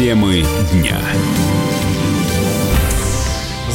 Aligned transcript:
Темы 0.00 0.42
дня. 0.72 0.98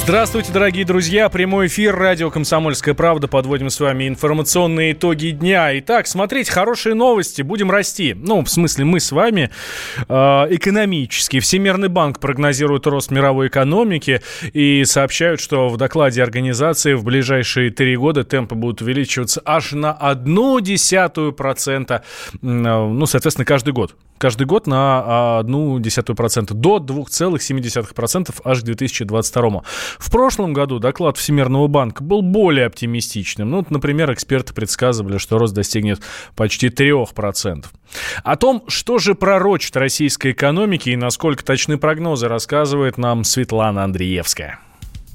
Здравствуйте, 0.06 0.52
дорогие 0.52 0.86
друзья. 0.86 1.30
Прямой 1.30 1.66
эфир 1.66 1.96
радио 1.96 2.30
«Комсомольская 2.30 2.94
правда». 2.94 3.28
Подводим 3.28 3.72
с 3.72 3.80
вами 3.80 4.08
информационные 4.08 4.92
итоги 4.92 5.32
дня. 5.32 5.80
Итак, 5.80 6.06
смотрите, 6.06 6.52
хорошие 6.52 6.94
новости. 6.94 7.42
Будем 7.42 7.72
расти. 7.72 8.14
Ну, 8.14 8.44
в 8.44 8.48
смысле, 8.48 8.86
мы 8.86 9.00
с 9.00 9.12
вами 9.12 9.50
э, 10.08 10.14
экономически. 10.14 11.40
Всемирный 11.40 11.88
банк 11.88 12.20
прогнозирует 12.20 12.86
рост 12.86 13.10
мировой 13.10 13.48
экономики 13.48 14.22
и 14.54 14.84
сообщают, 14.86 15.42
что 15.42 15.70
в 15.70 15.78
докладе 15.78 16.22
организации 16.22 16.94
в 16.94 17.04
ближайшие 17.04 17.72
три 17.72 17.98
года 17.98 18.24
темпы 18.24 18.54
будут 18.54 18.84
увеличиваться 18.84 19.42
аж 19.44 19.72
на 19.72 19.92
одну 19.92 20.60
десятую 20.60 21.34
процента. 21.34 22.04
Ну, 22.44 23.08
соответственно, 23.08 23.46
каждый 23.46 23.74
год 23.74 23.96
каждый 24.18 24.48
год 24.48 24.68
на 24.68 25.40
одну 25.40 25.80
десятую 25.80 26.16
процента 26.16 26.54
до 26.54 26.78
2,7% 26.78 28.34
аж 28.44 28.62
к 28.62 28.64
2022. 28.64 29.64
В 29.98 30.12
прошлом 30.12 30.54
году 30.54 30.80
доклад 30.80 31.18
Всемирного 31.18 31.68
банка 31.68 32.04
был 32.04 32.22
более 32.22 32.66
оптимистичным. 32.66 33.50
Ну, 33.50 33.66
например, 33.70 34.12
эксперты 34.14 34.54
предсказывали, 34.54 35.18
что 35.18 35.38
рост 35.38 35.54
достигнет 35.54 36.02
почти 36.36 36.68
3%. 36.68 37.66
О 38.24 38.36
том, 38.36 38.64
что 38.68 38.98
же 38.98 39.16
пророчит 39.16 39.76
российской 39.78 40.32
экономике 40.32 40.92
и 40.92 40.96
насколько 40.96 41.44
точны 41.44 41.78
прогнозы, 41.78 42.28
рассказывает 42.28 42.98
нам 42.98 43.24
Светлана 43.24 43.84
Андреевская. 43.84 44.60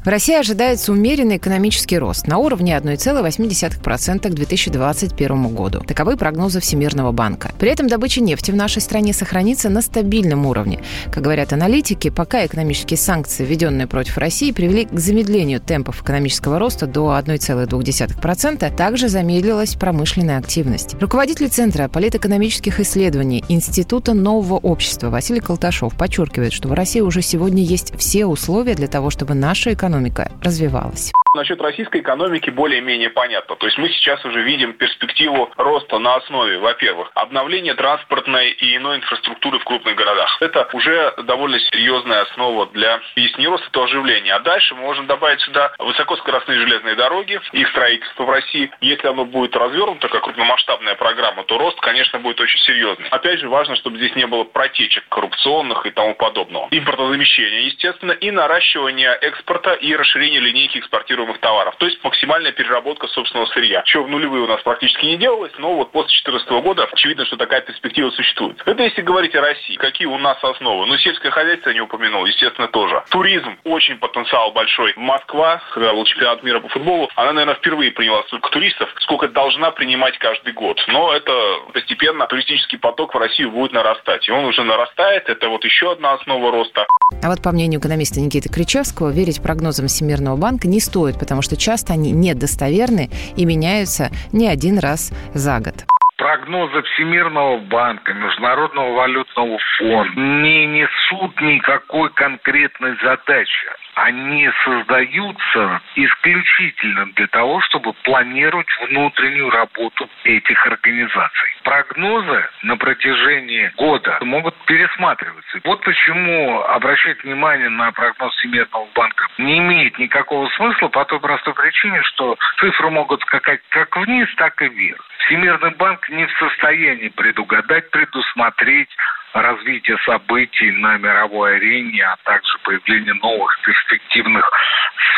В 0.03 0.09
России 0.09 0.35
ожидается 0.35 0.93
умеренный 0.93 1.37
экономический 1.37 1.99
рост 1.99 2.27
на 2.27 2.39
уровне 2.39 2.75
1,8% 2.75 4.31
к 4.31 4.33
2021 4.33 5.55
году. 5.55 5.81
Таковы 5.87 6.17
прогнозы 6.17 6.61
Всемирного 6.61 7.13
банка. 7.13 7.53
При 7.59 7.71
этом 7.71 7.87
добыча 7.87 8.23
нефти 8.23 8.51
в 8.51 8.57
нашей 8.57 8.81
стране 8.81 9.13
сохранится 9.13 9.69
на 9.69 9.83
стабильном 9.83 10.47
уровне. 10.47 10.81
Как 11.13 11.23
говорят 11.23 11.53
аналитики, 11.53 12.09
пока 12.09 12.47
экономические 12.47 12.97
санкции, 12.97 13.45
введенные 13.45 13.87
против 13.87 14.17
России, 14.17 14.53
привели 14.53 14.87
к 14.87 14.99
замедлению 14.99 15.61
темпов 15.61 16.01
экономического 16.01 16.59
роста 16.59 16.87
до 16.87 17.15
1,2%, 17.23 18.75
также 18.75 19.09
замедлилась 19.11 19.75
промышленная 19.75 20.39
активность. 20.39 20.95
Руководитель 20.99 21.51
Центра 21.51 21.89
политэкономических 21.89 22.81
исследований 22.81 23.45
Института 23.51 24.15
нового 24.15 24.57
общества 24.57 25.11
Василий 25.11 25.41
Колташов 25.41 25.95
подчеркивает, 25.95 26.55
что 26.55 26.69
в 26.69 26.73
России 26.73 27.01
уже 27.01 27.21
сегодня 27.21 27.63
есть 27.63 27.93
все 27.99 28.25
условия 28.25 28.75
для 28.75 28.87
того, 28.87 29.11
чтобы 29.11 29.35
наша 29.35 29.75
экономика 29.75 29.90
экономика 29.91 30.31
развивалась. 30.43 31.13
Насчет 31.33 31.61
российской 31.61 32.01
экономики 32.01 32.51
более-менее 32.51 33.11
понятно. 33.11 33.55
То 33.55 33.67
есть 33.67 33.79
мы 33.79 33.89
сейчас 33.91 34.25
уже 34.25 34.43
видим 34.43 34.73
перспективу 34.73 35.49
роста 35.57 36.01
на 36.01 36.17
основе, 36.17 36.59
во-первых, 36.59 37.13
обновления 37.15 37.75
транспортной 37.75 38.51
и 38.51 38.77
иной 38.77 38.97
инфраструктуры 38.97 39.61
в 39.61 39.65
крупных 39.65 39.95
городах. 39.95 40.39
Это 40.41 40.69
уже 40.73 41.15
довольно 41.23 41.61
серьезная 41.61 42.23
основа 42.23 42.67
для, 42.67 43.01
если 43.15 43.41
не 43.43 43.47
роста, 43.47 43.69
то 43.71 43.85
оживления. 43.85 44.35
А 44.35 44.41
дальше 44.41 44.75
мы 44.75 44.83
можем 44.83 45.07
добавить 45.07 45.41
сюда 45.43 45.73
высокоскоростные 45.79 46.59
железные 46.59 46.97
дороги, 46.97 47.41
их 47.53 47.69
строительство 47.69 48.25
в 48.25 48.31
России. 48.31 48.71
Если 48.81 49.07
оно 49.07 49.25
будет 49.25 49.55
развернуто 49.55 50.09
как 50.09 50.25
крупномасштабная 50.25 50.97
программа, 50.97 51.45
то 51.45 51.59
рост, 51.59 51.79
конечно, 51.81 52.19
будет 52.19 52.41
очень 52.41 52.59
серьезный. 52.59 53.09
Опять 53.11 53.39
же, 53.39 53.49
важно, 53.49 53.77
чтобы 53.77 53.99
здесь 53.99 54.17
не 54.17 54.27
было 54.27 54.43
протечек 54.43 55.05
коррупционных 55.09 55.87
и 55.87 55.91
тому 55.91 56.17
подобного. 56.17 56.67
Импортозамещение, 56.73 57.67
естественно, 57.67 58.13
и 58.13 58.33
наращивание 58.33 59.17
экспорта 59.21 59.75
и 59.81 59.95
расширение 59.97 60.41
линейки 60.41 60.79
экспортируемых 60.79 61.39
товаров. 61.39 61.75
То 61.79 61.87
есть 61.87 62.03
максимальная 62.05 62.53
переработка 62.53 63.09
собственного 63.09 63.47
сырья. 63.47 63.83
Чего 63.85 64.05
в 64.05 64.09
нулевые 64.09 64.45
у 64.45 64.47
нас 64.47 64.63
практически 64.63 65.07
не 65.07 65.17
делалось, 65.17 65.53
но 65.59 65.75
вот 65.75 65.93
после 65.93 66.11
2014 66.25 66.51
года 66.63 66.89
очевидно, 66.93 67.25
что 67.25 67.37
такая 67.37 67.63
перспектива 67.63 68.11
существует. 68.11 68.63
Это 68.67 68.83
если 68.83 69.03
говорить 69.03 69.35
о 69.35 69.41
России. 69.41 69.77
Какие 69.77 70.07
у 70.07 70.19
нас 70.19 70.39
основы? 70.43 70.87
Ну, 70.87 70.97
сельское 70.99 71.31
хозяйство 71.31 71.71
я 71.71 71.75
не 71.75 71.81
упомянул, 71.81 72.27
естественно, 72.27 72.69
тоже. 72.69 73.03
Туризм. 73.11 73.57
Очень 73.65 73.99
потенциал 73.99 74.53
большой. 74.53 74.93
Москва, 74.97 75.63
когда 75.73 75.93
был 75.93 76.05
чемпионат 76.05 76.43
мира 76.43 76.61
по 76.61 76.69
футболу, 76.69 77.09
она, 77.17 77.33
наверное, 77.33 77.55
впервые 77.55 77.93
приняла 77.93 78.23
столько 78.25 78.51
туристов, 78.51 78.89
сколько 79.01 79.29
должна 79.29 79.71
принимать 79.71 80.19
каждый 80.19 80.53
год. 80.53 80.83
Но 80.89 81.13
это 81.13 81.33
постепенно 81.73 82.27
туристический 82.27 82.79
поток 82.79 83.15
в 83.15 83.19
Россию 83.19 83.51
будет 83.51 83.73
нарастать. 83.73 84.29
И 84.29 84.33
он 84.33 84.45
уже 84.45 84.63
нарастает. 84.63 85.29
Это 85.29 85.49
вот 85.49 85.65
еще 85.65 85.93
одна 85.93 86.13
основа 86.13 86.51
роста. 86.51 86.87
А 87.23 87.29
вот 87.29 87.43
по 87.43 87.51
мнению 87.51 87.81
экономиста 87.81 88.21
Никиты 88.21 88.49
Кричевского, 88.49 89.11
верить 89.11 89.43
прогнозам 89.43 89.70
Всемирного 89.87 90.37
банка 90.37 90.69
не 90.69 90.81
стоит 90.81 91.19
потому 91.19 91.43
что 91.43 91.57
часто 91.57 91.93
они 91.93 92.13
недостоверны 92.13 93.11
и 93.37 93.45
меняются 93.45 94.11
не 94.33 94.49
один 94.49 94.79
раз 94.79 95.13
за 95.35 95.61
год. 95.61 95.87
Прогнозы 96.17 96.83
Всемирного 96.83 97.59
банка, 97.59 98.13
Международного 98.13 98.93
валютного 98.95 99.59
фонда 99.79 100.21
не 100.21 100.67
несут 100.67 101.41
никакой 101.41 102.11
конкретной 102.13 102.97
задачи 103.03 103.69
они 104.03 104.51
создаются 104.65 105.81
исключительно 105.95 107.07
для 107.13 107.27
того, 107.27 107.61
чтобы 107.63 107.93
планировать 108.05 108.69
внутреннюю 108.89 109.51
работу 109.51 110.09
этих 110.25 110.67
организаций. 110.67 111.51
Прогнозы 111.63 112.49
на 112.63 112.77
протяжении 112.77 113.71
года 113.77 114.19
могут 114.23 114.55
пересматриваться. 114.65 115.61
Вот 115.65 115.83
почему 115.83 116.63
обращать 116.63 117.23
внимание 117.23 117.69
на 117.69 117.93
прогноз 117.93 118.35
Всемирного 118.37 118.89
банка 118.95 119.27
не 119.39 119.59
имеет 119.59 119.99
никакого 119.99 120.49
смысла 120.51 120.89
по 120.89 121.05
той 121.05 121.21
простой 121.21 121.55
причине, 121.55 122.01
что 122.05 122.39
цифры 122.59 122.91
могут 122.91 123.21
скакать 123.23 123.61
как 123.69 123.97
вниз, 123.97 124.29
так 124.37 124.61
и 124.63 124.69
вверх. 124.69 125.05
Всемирный 125.27 125.75
банк 125.77 126.09
не 126.09 126.27
в 126.27 126.33
состоянии 126.39 127.09
предугадать, 127.09 127.91
предусмотреть 127.91 128.89
развитие 129.35 129.99
событий 130.05 130.71
на 130.73 130.97
мировой 130.99 131.57
арене, 131.57 132.03
а 132.05 132.17
также 132.25 132.59
появление 132.65 133.15
новых 133.15 133.57
перспективных 133.65 134.51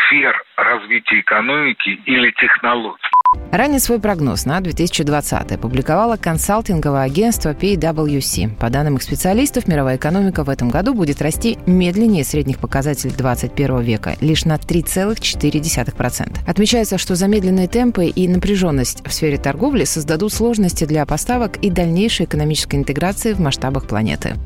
сфер 0.06 0.42
развития 0.56 1.20
экономики 1.20 2.00
или 2.06 2.30
технологий. 2.32 3.10
Ранее 3.52 3.80
свой 3.80 4.00
прогноз 4.00 4.46
на 4.46 4.60
2020 4.60 5.52
опубликовало 5.52 6.16
консалтинговое 6.16 7.02
агентство 7.02 7.52
PwC. 7.52 8.56
По 8.56 8.70
данным 8.70 8.96
их 8.96 9.02
специалистов, 9.02 9.68
мировая 9.68 9.96
экономика 9.96 10.42
в 10.42 10.48
этом 10.48 10.70
году 10.70 10.94
будет 10.94 11.20
расти 11.20 11.58
медленнее 11.66 12.24
средних 12.24 12.58
показателей 12.58 13.12
21 13.14 13.80
века, 13.82 14.16
лишь 14.22 14.46
на 14.46 14.56
3,4%. 14.56 16.38
Отмечается, 16.46 16.96
что 16.96 17.14
замедленные 17.14 17.68
темпы 17.68 18.06
и 18.06 18.26
напряженность 18.26 19.06
в 19.06 19.12
сфере 19.12 19.36
торговли 19.36 19.84
создадут 19.84 20.32
сложности 20.32 20.84
для 20.84 21.04
поставок 21.04 21.58
и 21.58 21.68
дальнейшей 21.68 22.24
экономической 22.24 22.76
интеграции 22.76 23.34
в 23.34 23.40
масштабах 23.40 23.86
планеты. 23.86 24.36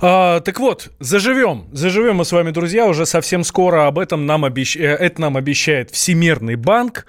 А, 0.00 0.40
так 0.40 0.58
вот, 0.60 0.90
заживем. 1.00 1.66
Заживем 1.72 2.16
мы 2.16 2.24
с 2.24 2.32
вами, 2.32 2.50
друзья, 2.50 2.86
уже 2.86 3.06
совсем 3.06 3.44
скоро. 3.44 3.86
Об 3.86 3.98
этом 3.98 4.26
нам, 4.26 4.44
обещ... 4.44 4.76
Э, 4.76 4.96
это 4.96 5.20
нам 5.20 5.36
обещает 5.36 5.90
Всемирный 5.90 6.56
банк. 6.56 7.06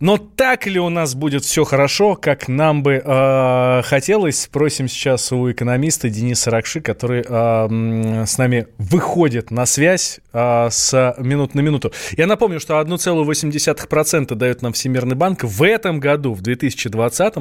Но 0.00 0.16
так 0.16 0.66
ли 0.66 0.78
у 0.78 0.88
нас 0.90 1.16
будет 1.16 1.44
все 1.44 1.64
хорошо, 1.64 2.14
как 2.14 2.46
нам 2.46 2.84
бы 2.84 3.02
э, 3.04 3.82
хотелось? 3.84 4.42
Спросим 4.42 4.86
сейчас 4.86 5.32
у 5.32 5.50
экономиста 5.50 6.08
Дениса 6.08 6.52
Ракши, 6.52 6.80
который 6.80 7.24
э, 7.28 8.24
с 8.24 8.38
нами 8.38 8.68
выходит 8.78 9.50
на 9.50 9.66
связь 9.66 10.20
э, 10.32 10.68
с 10.70 11.16
минут 11.18 11.54
на 11.54 11.60
минуту. 11.60 11.92
Я 12.16 12.28
напомню, 12.28 12.60
что 12.60 12.80
1,8% 12.80 14.34
дает 14.36 14.62
нам 14.62 14.72
Всемирный 14.72 15.16
банк 15.16 15.42
в 15.42 15.62
этом 15.64 15.98
году, 15.98 16.32
в 16.32 16.42
2020, 16.42 17.34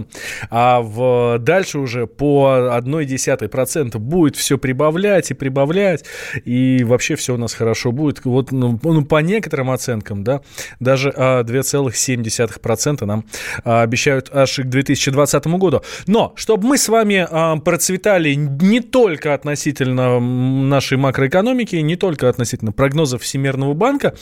а 0.49 0.81
в, 0.81 1.37
дальше 1.37 1.77
уже 1.77 2.07
по 2.07 2.71
1,1% 2.75 3.99
будет 3.99 4.35
все 4.35 4.57
прибавлять 4.57 5.29
и 5.29 5.35
прибавлять, 5.35 6.05
и 6.43 6.83
вообще 6.83 7.15
все 7.15 7.35
у 7.35 7.37
нас 7.37 7.53
хорошо 7.53 7.91
будет. 7.91 8.25
Вот 8.25 8.51
ну, 8.51 8.79
ну 8.81 9.05
по 9.05 9.21
некоторым 9.21 9.69
оценкам, 9.69 10.23
да, 10.23 10.41
даже 10.79 11.13
э, 11.15 11.43
2,7% 11.43 12.46
0,2% 12.47 13.05
нам 13.05 13.25
а, 13.63 13.81
обещают 13.81 14.29
аж 14.33 14.57
к 14.57 14.63
2020 14.63 15.47
году. 15.47 15.81
Но, 16.05 16.33
чтобы 16.35 16.67
мы 16.67 16.77
с 16.77 16.89
вами 16.89 17.27
а, 17.29 17.57
процветали 17.57 18.33
не 18.33 18.79
только 18.79 19.33
относительно 19.33 20.19
нашей 20.19 20.97
макроэкономики, 20.97 21.75
не 21.77 21.95
только 21.95 22.29
относительно 22.29 22.71
прогнозов 22.71 23.21
Всемирного 23.21 23.73
банка, 23.73 24.15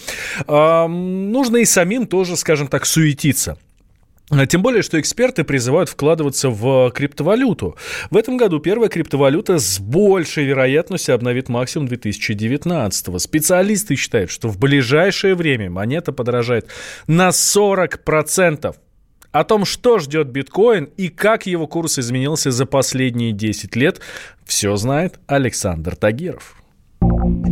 а, 0.48 0.88
нужно 0.88 1.58
и 1.58 1.66
самим 1.66 2.08
тоже, 2.08 2.36
скажем 2.38 2.68
так, 2.68 2.86
суетиться. 2.86 3.58
Тем 4.48 4.64
более, 4.64 4.82
что 4.82 5.00
эксперты 5.00 5.44
призывают 5.44 5.88
вкладываться 5.88 6.50
в 6.50 6.90
криптовалюту. 6.92 7.78
В 8.10 8.18
этом 8.18 8.38
году 8.38 8.60
первая 8.60 8.90
криптовалюта 8.90 9.60
с 9.60 9.80
большей 9.80 10.46
вероятностью 10.46 11.14
обновит 11.14 11.48
максимум 11.48 11.88
2019. 11.88 13.22
Специалисты 13.22 13.96
считают, 13.96 14.32
что 14.32 14.50
в 14.50 14.58
ближайшее 14.58 15.36
время 15.36 15.70
монета 15.70 16.12
подорожает 16.12 16.68
на 17.06 17.30
40%. 17.30 18.76
О 19.32 19.44
том, 19.44 19.66
что 19.66 20.00
ждет 20.00 20.30
биткоин 20.30 20.86
и 20.98 21.10
как 21.10 21.46
его 21.46 21.68
курс 21.68 22.00
изменился 22.00 22.52
за 22.52 22.66
последние 22.66 23.32
10 23.32 23.76
лет, 23.76 24.00
все 24.46 24.76
знает 24.76 25.20
Александр 25.28 25.96
Тагиров. 25.96 26.56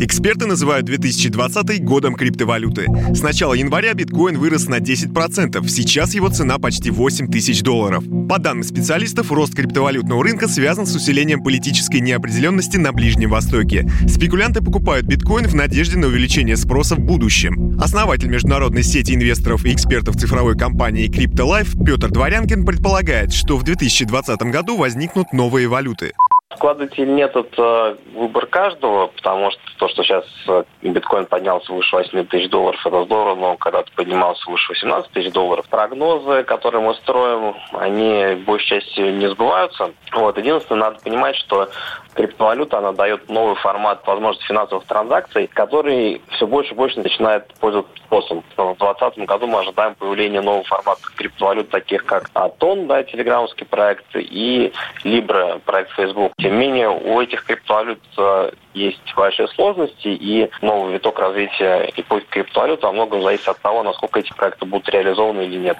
Эксперты 0.03 0.47
называют 0.47 0.85
2020 0.85 1.83
годом 1.83 2.15
криптовалюты. 2.15 2.87
С 3.13 3.21
начала 3.21 3.53
января 3.53 3.93
биткоин 3.93 4.37
вырос 4.37 4.67
на 4.67 4.79
10%, 4.79 5.65
сейчас 5.69 6.13
его 6.13 6.29
цена 6.29 6.59
почти 6.59 6.91
8 6.91 7.31
тысяч 7.31 7.61
долларов. 7.61 8.03
По 8.27 8.37
данным 8.37 8.63
специалистов, 8.63 9.31
рост 9.31 9.55
криптовалютного 9.55 10.21
рынка 10.23 10.47
связан 10.47 10.85
с 10.85 10.95
усилением 10.95 11.41
политической 11.41 12.01
неопределенности 12.01 12.77
на 12.77 12.91
Ближнем 12.91 13.29
Востоке. 13.29 13.89
Спекулянты 14.07 14.61
покупают 14.61 15.05
биткоин 15.05 15.47
в 15.47 15.55
надежде 15.55 15.97
на 15.97 16.07
увеличение 16.07 16.57
спроса 16.57 16.95
в 16.95 16.99
будущем. 16.99 17.79
Основатель 17.79 18.27
международной 18.27 18.83
сети 18.83 19.13
инвесторов 19.13 19.63
и 19.63 19.73
экспертов 19.73 20.17
цифровой 20.17 20.57
компании 20.57 21.09
CryptoLife 21.09 21.85
Петр 21.85 22.11
Дворянкин 22.11 22.65
предполагает, 22.65 23.31
что 23.31 23.57
в 23.57 23.63
2020 23.63 24.41
году 24.43 24.75
возникнут 24.75 25.31
новые 25.31 25.67
валюты. 25.67 26.11
Вкладывать 26.55 26.97
или 26.97 27.09
нет, 27.09 27.35
это 27.35 27.97
выбор 28.13 28.45
каждого, 28.45 29.07
потому 29.07 29.51
что 29.51 29.61
то, 29.77 29.87
что 29.89 30.03
сейчас 30.03 30.25
э, 30.47 30.63
биткоин 30.81 31.25
поднялся 31.25 31.71
выше 31.73 31.95
8 31.95 32.25
тысяч 32.25 32.49
долларов, 32.49 32.79
это 32.85 33.03
здорово, 33.03 33.35
но 33.35 33.57
когда-то 33.57 33.91
поднимался 33.95 34.49
выше 34.49 34.73
18 34.73 35.11
тысяч 35.11 35.31
долларов. 35.31 35.67
Прогнозы, 35.67 36.43
которые 36.43 36.81
мы 36.81 36.93
строим, 36.95 37.55
они 37.73 38.35
большей 38.45 38.79
части 38.79 39.01
не 39.01 39.27
сбываются. 39.29 39.91
Вот. 40.13 40.37
Единственное, 40.37 40.89
надо 40.89 40.99
понимать, 41.03 41.35
что 41.35 41.69
криптовалюта, 42.13 42.77
она 42.77 42.91
дает 42.91 43.29
новый 43.29 43.55
формат 43.55 44.05
возможности 44.05 44.47
финансовых 44.47 44.85
транзакций, 44.85 45.47
который 45.53 46.21
все 46.31 46.47
больше 46.47 46.73
и 46.73 46.75
больше 46.75 46.99
начинает 46.99 47.53
пользоваться 47.59 47.93
спросом. 48.05 48.43
В 48.55 48.77
2020 48.77 49.25
году 49.25 49.47
мы 49.47 49.59
ожидаем 49.59 49.95
появления 49.95 50.41
нового 50.41 50.63
формата 50.63 51.01
криптовалют, 51.15 51.69
таких 51.69 52.05
как 52.05 52.29
Атон, 52.33 52.87
да, 52.87 53.03
телеграммский 53.03 53.65
проект, 53.65 54.05
и 54.15 54.71
Libra, 55.03 55.59
проект 55.59 55.91
Facebook. 55.91 56.33
Тем 56.37 56.59
не 56.59 56.67
менее, 56.67 56.89
у 56.89 57.21
этих 57.21 57.43
криптовалют 57.45 57.99
э, 58.17 58.51
есть 58.73 58.99
большие 59.15 59.47
сложности, 59.49 60.07
и 60.07 60.49
новый 60.61 60.93
виток 60.93 61.19
развития 61.19 61.91
эпохи 61.95 62.25
криптовалют 62.29 62.81
во 62.83 62.91
многом 62.91 63.21
зависит 63.23 63.47
от 63.47 63.59
того, 63.59 63.83
насколько 63.83 64.19
эти 64.19 64.33
проекты 64.33 64.65
будут 64.65 64.89
реализованы 64.89 65.41
или 65.41 65.57
нет. 65.57 65.77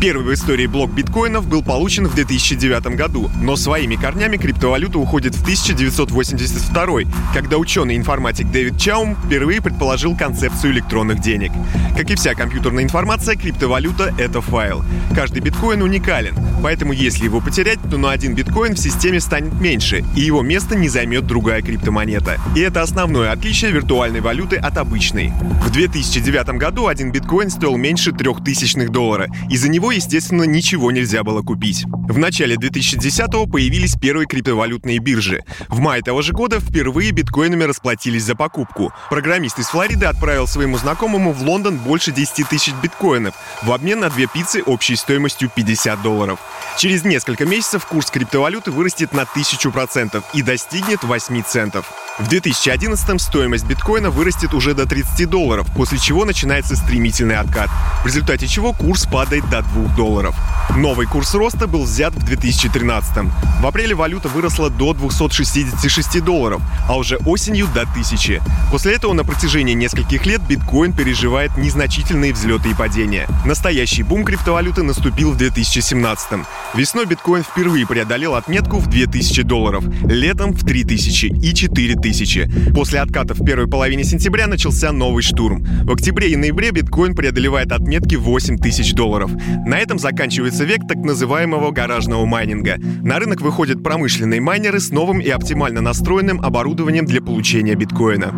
Первый 0.00 0.24
в 0.24 0.32
истории 0.32 0.66
блок 0.66 0.90
биткоинов 0.90 1.46
был 1.46 1.62
получен 1.62 2.06
в 2.06 2.14
2009 2.14 2.96
году, 2.96 3.28
но 3.42 3.56
своими 3.56 3.96
корнями 3.96 4.38
криптовалюта 4.38 4.98
уходит 4.98 5.34
в 5.34 5.44
1982, 5.62 7.00
когда 7.34 7.58
ученый-информатик 7.58 8.50
Дэвид 8.50 8.78
Чаум 8.78 9.16
впервые 9.16 9.60
предположил 9.60 10.16
концепцию 10.16 10.72
электронных 10.72 11.20
денег. 11.20 11.52
Как 11.96 12.10
и 12.10 12.14
вся 12.14 12.34
компьютерная 12.34 12.84
информация, 12.84 13.36
криптовалюта— 13.36 14.14
это 14.18 14.40
файл. 14.40 14.82
Каждый 15.14 15.40
биткоин 15.40 15.82
уникален, 15.82 16.34
поэтому 16.62 16.92
если 16.92 17.24
его 17.24 17.40
потерять, 17.40 17.78
то 17.90 17.98
на 17.98 18.10
один 18.10 18.34
биткоин 18.34 18.74
в 18.74 18.78
системе 18.78 19.20
станет 19.20 19.52
меньше, 19.60 20.04
и 20.16 20.20
его 20.20 20.42
место 20.42 20.76
не 20.76 20.88
займет 20.88 21.26
другая 21.26 21.62
криптомонета. 21.62 22.38
И 22.56 22.60
это 22.60 22.82
основное 22.82 23.32
отличие 23.32 23.70
виртуальной 23.70 24.20
валюты 24.20 24.56
от 24.56 24.78
обычной. 24.78 25.32
В 25.64 25.70
2009 25.70 26.58
году 26.58 26.86
один 26.86 27.12
биткоин 27.12 27.50
стоил 27.50 27.76
меньше 27.76 28.12
трех 28.12 28.42
тысячных 28.42 28.90
доллара, 28.90 29.28
и 29.50 29.56
за 29.56 29.68
него, 29.68 29.92
естественно, 29.92 30.44
ничего 30.44 30.90
нельзя 30.90 31.22
было 31.22 31.42
купить. 31.42 31.84
В 31.86 32.18
начале 32.18 32.56
2010-го 32.56 33.46
появились 33.46 33.94
первые 33.94 34.26
криптовалютные 34.26 34.98
биржи. 34.98 35.44
В 35.68 35.78
мае 35.80 36.02
того 36.02 36.22
же 36.22 36.32
года 36.32 36.60
впервые 36.60 37.10
биткоинами 37.10 37.64
расплатились 37.64 38.24
за 38.24 38.34
покупку. 38.34 38.92
Программист 39.08 39.58
из 39.58 39.66
Флориды 39.68 40.06
отправил 40.06 40.46
своему 40.46 40.78
знакомому 40.78 41.32
в 41.32 41.42
Лондон 41.42 41.76
больше 41.76 42.12
10 42.12 42.48
тысяч 42.48 42.72
биткоинов 42.82 43.34
в 43.62 43.72
обмен 43.72 44.00
на 44.00 44.10
две 44.10 44.26
пиццы 44.26 44.62
общей 44.62 44.96
стоимостью 44.96 45.50
50 45.54 46.02
долларов. 46.02 46.38
Через 46.76 47.04
несколько 47.04 47.44
месяцев 47.44 47.84
курс 47.86 48.10
криптовалюты 48.10 48.70
вырастет 48.70 49.12
на 49.12 49.22
1000% 49.22 50.22
и 50.34 50.42
достигнет 50.42 51.02
8 51.02 51.42
центов. 51.42 51.92
В 52.18 52.28
2011 52.28 53.20
стоимость 53.20 53.64
биткоина 53.64 54.10
вырастет 54.10 54.52
уже 54.52 54.74
до 54.74 54.86
30 54.86 55.28
долларов, 55.28 55.66
после 55.74 55.98
чего 55.98 56.24
начинается 56.24 56.76
стремительный 56.76 57.36
откат, 57.36 57.70
в 58.02 58.06
результате 58.06 58.46
чего 58.46 58.72
курс 58.72 59.06
падает 59.06 59.48
до 59.48 59.62
2 59.62 59.96
долларов. 59.96 60.34
Новый 60.76 61.06
курс 61.06 61.34
роста 61.34 61.66
был 61.66 61.84
взят 61.84 62.14
в 62.14 62.22
2013. 62.22 63.24
В 63.60 63.66
апреле 63.66 63.94
валюта 63.94 64.28
выросла 64.28 64.70
до 64.70 64.92
266 65.40 66.22
долларов, 66.22 66.60
а 66.86 66.96
уже 66.96 67.16
осенью 67.24 67.66
до 67.74 67.82
1000. 67.82 68.42
После 68.70 68.94
этого 68.94 69.14
на 69.14 69.24
протяжении 69.24 69.72
нескольких 69.72 70.26
лет 70.26 70.42
биткоин 70.46 70.92
переживает 70.92 71.56
незначительные 71.56 72.32
взлеты 72.32 72.70
и 72.70 72.74
падения. 72.74 73.26
Настоящий 73.46 74.02
бум 74.02 74.24
криптовалюты 74.24 74.82
наступил 74.82 75.32
в 75.32 75.38
2017. 75.38 76.40
Весной 76.74 77.06
биткоин 77.06 77.42
впервые 77.42 77.86
преодолел 77.86 78.34
отметку 78.34 78.78
в 78.78 78.88
2000 78.88 79.42
долларов, 79.42 79.84
летом 80.04 80.52
в 80.52 80.64
3000 80.64 81.26
и 81.26 81.54
4000. 81.54 82.72
После 82.74 83.00
отката 83.00 83.34
в 83.34 83.44
первой 83.44 83.66
половине 83.66 84.04
сентября 84.04 84.46
начался 84.46 84.92
новый 84.92 85.22
штурм. 85.22 85.64
В 85.84 85.92
октябре 85.92 86.32
и 86.32 86.36
ноябре 86.36 86.70
биткоин 86.70 87.14
преодолевает 87.14 87.72
отметки 87.72 88.16
8000 88.16 88.92
долларов. 88.92 89.30
На 89.66 89.78
этом 89.78 89.98
заканчивается 89.98 90.64
век 90.64 90.86
так 90.86 90.98
называемого 90.98 91.70
гаражного 91.70 92.26
майнинга. 92.26 92.76
На 93.02 93.18
рынок 93.18 93.40
выходят 93.40 93.82
промышленные 93.82 94.40
майнеры 94.40 94.80
с 94.80 94.90
новым 94.90 95.18
и 95.30 95.32
оптимально 95.32 95.80
настроенным 95.80 96.40
оборудованием 96.40 97.06
для 97.06 97.22
получения 97.22 97.76
биткоина. 97.76 98.34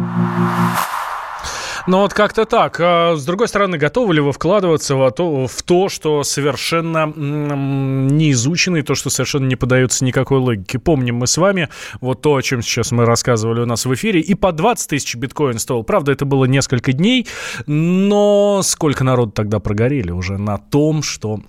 Ну 1.87 1.99
вот 1.99 2.13
как-то 2.13 2.45
так. 2.45 2.77
А 2.81 3.17
с 3.17 3.25
другой 3.25 3.49
стороны, 3.49 3.77
готовы 3.77 4.15
ли 4.15 4.21
вы 4.21 4.33
вкладываться 4.33 4.95
в 4.95 5.11
то, 5.11 5.47
в 5.47 5.63
то 5.63 5.89
что 5.89 6.23
совершенно 6.23 7.07
не 7.07 8.31
изучено 8.33 8.77
и 8.77 8.83
то, 8.83 8.95
что 8.95 9.11
совершенно 9.11 9.47
не 9.47 9.57
подается 9.57 10.05
никакой 10.05 10.39
логике? 10.39 10.79
Помним 10.79 11.17
мы 11.17 11.27
с 11.27 11.39
вами 11.39 11.71
вот 12.01 12.21
то, 12.21 12.37
о 12.37 12.43
чем 12.43 12.63
сейчас 12.63 12.93
мы 12.93 13.05
рассказывали 13.05 13.61
у 13.61 13.67
нас 13.67 13.85
в 13.85 13.95
эфире. 13.95 14.21
И 14.21 14.35
по 14.35 14.53
20 14.53 14.91
тысяч 14.91 15.17
биткоин 15.17 15.59
стоил. 15.59 15.83
Правда, 15.83 16.13
это 16.13 16.25
было 16.25 16.45
несколько 16.45 16.93
дней, 16.93 17.27
но 17.67 18.61
сколько 18.63 19.03
народу 19.03 19.33
тогда 19.33 19.59
прогорели 19.59 20.11
уже 20.13 20.39
на 20.39 20.59
том, 20.59 21.03
что 21.03 21.41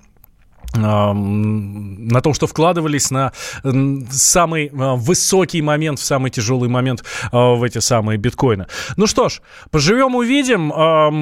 на 0.73 2.21
том, 2.21 2.33
что 2.33 2.47
вкладывались 2.47 3.11
на 3.11 3.31
самый 3.63 4.71
а, 4.73 4.95
высокий 4.95 5.61
момент, 5.61 5.99
в 5.99 6.03
самый 6.03 6.31
тяжелый 6.31 6.69
момент 6.69 7.03
а, 7.31 7.53
в 7.55 7.63
эти 7.63 7.77
самые 7.79 8.17
биткоины. 8.17 8.67
Ну 8.97 9.07
что 9.07 9.29
ж, 9.29 9.41
поживем, 9.71 10.15
увидим. 10.15 10.71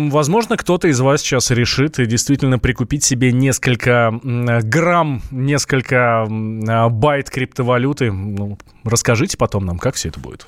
Возможно, 0.10 0.58
кто-то 0.58 0.88
из 0.88 1.00
вас 1.00 1.22
сейчас 1.22 1.52
решит 1.52 1.96
действительно 2.08 2.60
прикупить 2.60 3.04
себе 3.04 3.32
несколько 3.32 4.20
грамм, 4.24 5.22
несколько 5.32 6.24
а, 6.24 6.90
байт 6.90 7.30
криптовалюты. 7.30 8.12
Ну, 8.12 8.58
расскажите 8.84 9.38
потом 9.38 9.66
нам, 9.66 9.80
как 9.80 9.96
все 9.96 10.10
это 10.10 10.20
будет. 10.20 10.48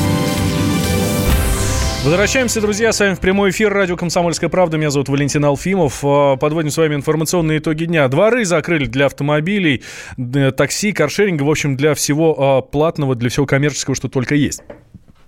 Возвращаемся, 2.03 2.61
друзья, 2.61 2.91
с 2.91 2.99
вами 2.99 3.13
в 3.13 3.19
прямой 3.19 3.51
эфир 3.51 3.71
радио 3.71 3.95
«Комсомольская 3.95 4.49
правда». 4.49 4.75
Меня 4.75 4.89
зовут 4.89 5.07
Валентин 5.07 5.45
Алфимов. 5.45 5.99
А, 6.03 6.35
подводим 6.35 6.71
с 6.71 6.77
вами 6.77 6.95
информационные 6.95 7.59
итоги 7.59 7.85
дня. 7.85 8.07
Дворы 8.07 8.43
закрыли 8.43 8.85
для 8.85 9.05
автомобилей, 9.05 9.83
такси, 10.57 10.93
каршеринга, 10.93 11.43
в 11.43 11.49
общем, 11.49 11.77
для 11.77 11.93
всего 11.93 12.35
а, 12.57 12.61
платного, 12.63 13.13
для 13.13 13.29
всего 13.29 13.45
коммерческого, 13.45 13.95
что 13.95 14.09
только 14.09 14.33
есть. 14.33 14.63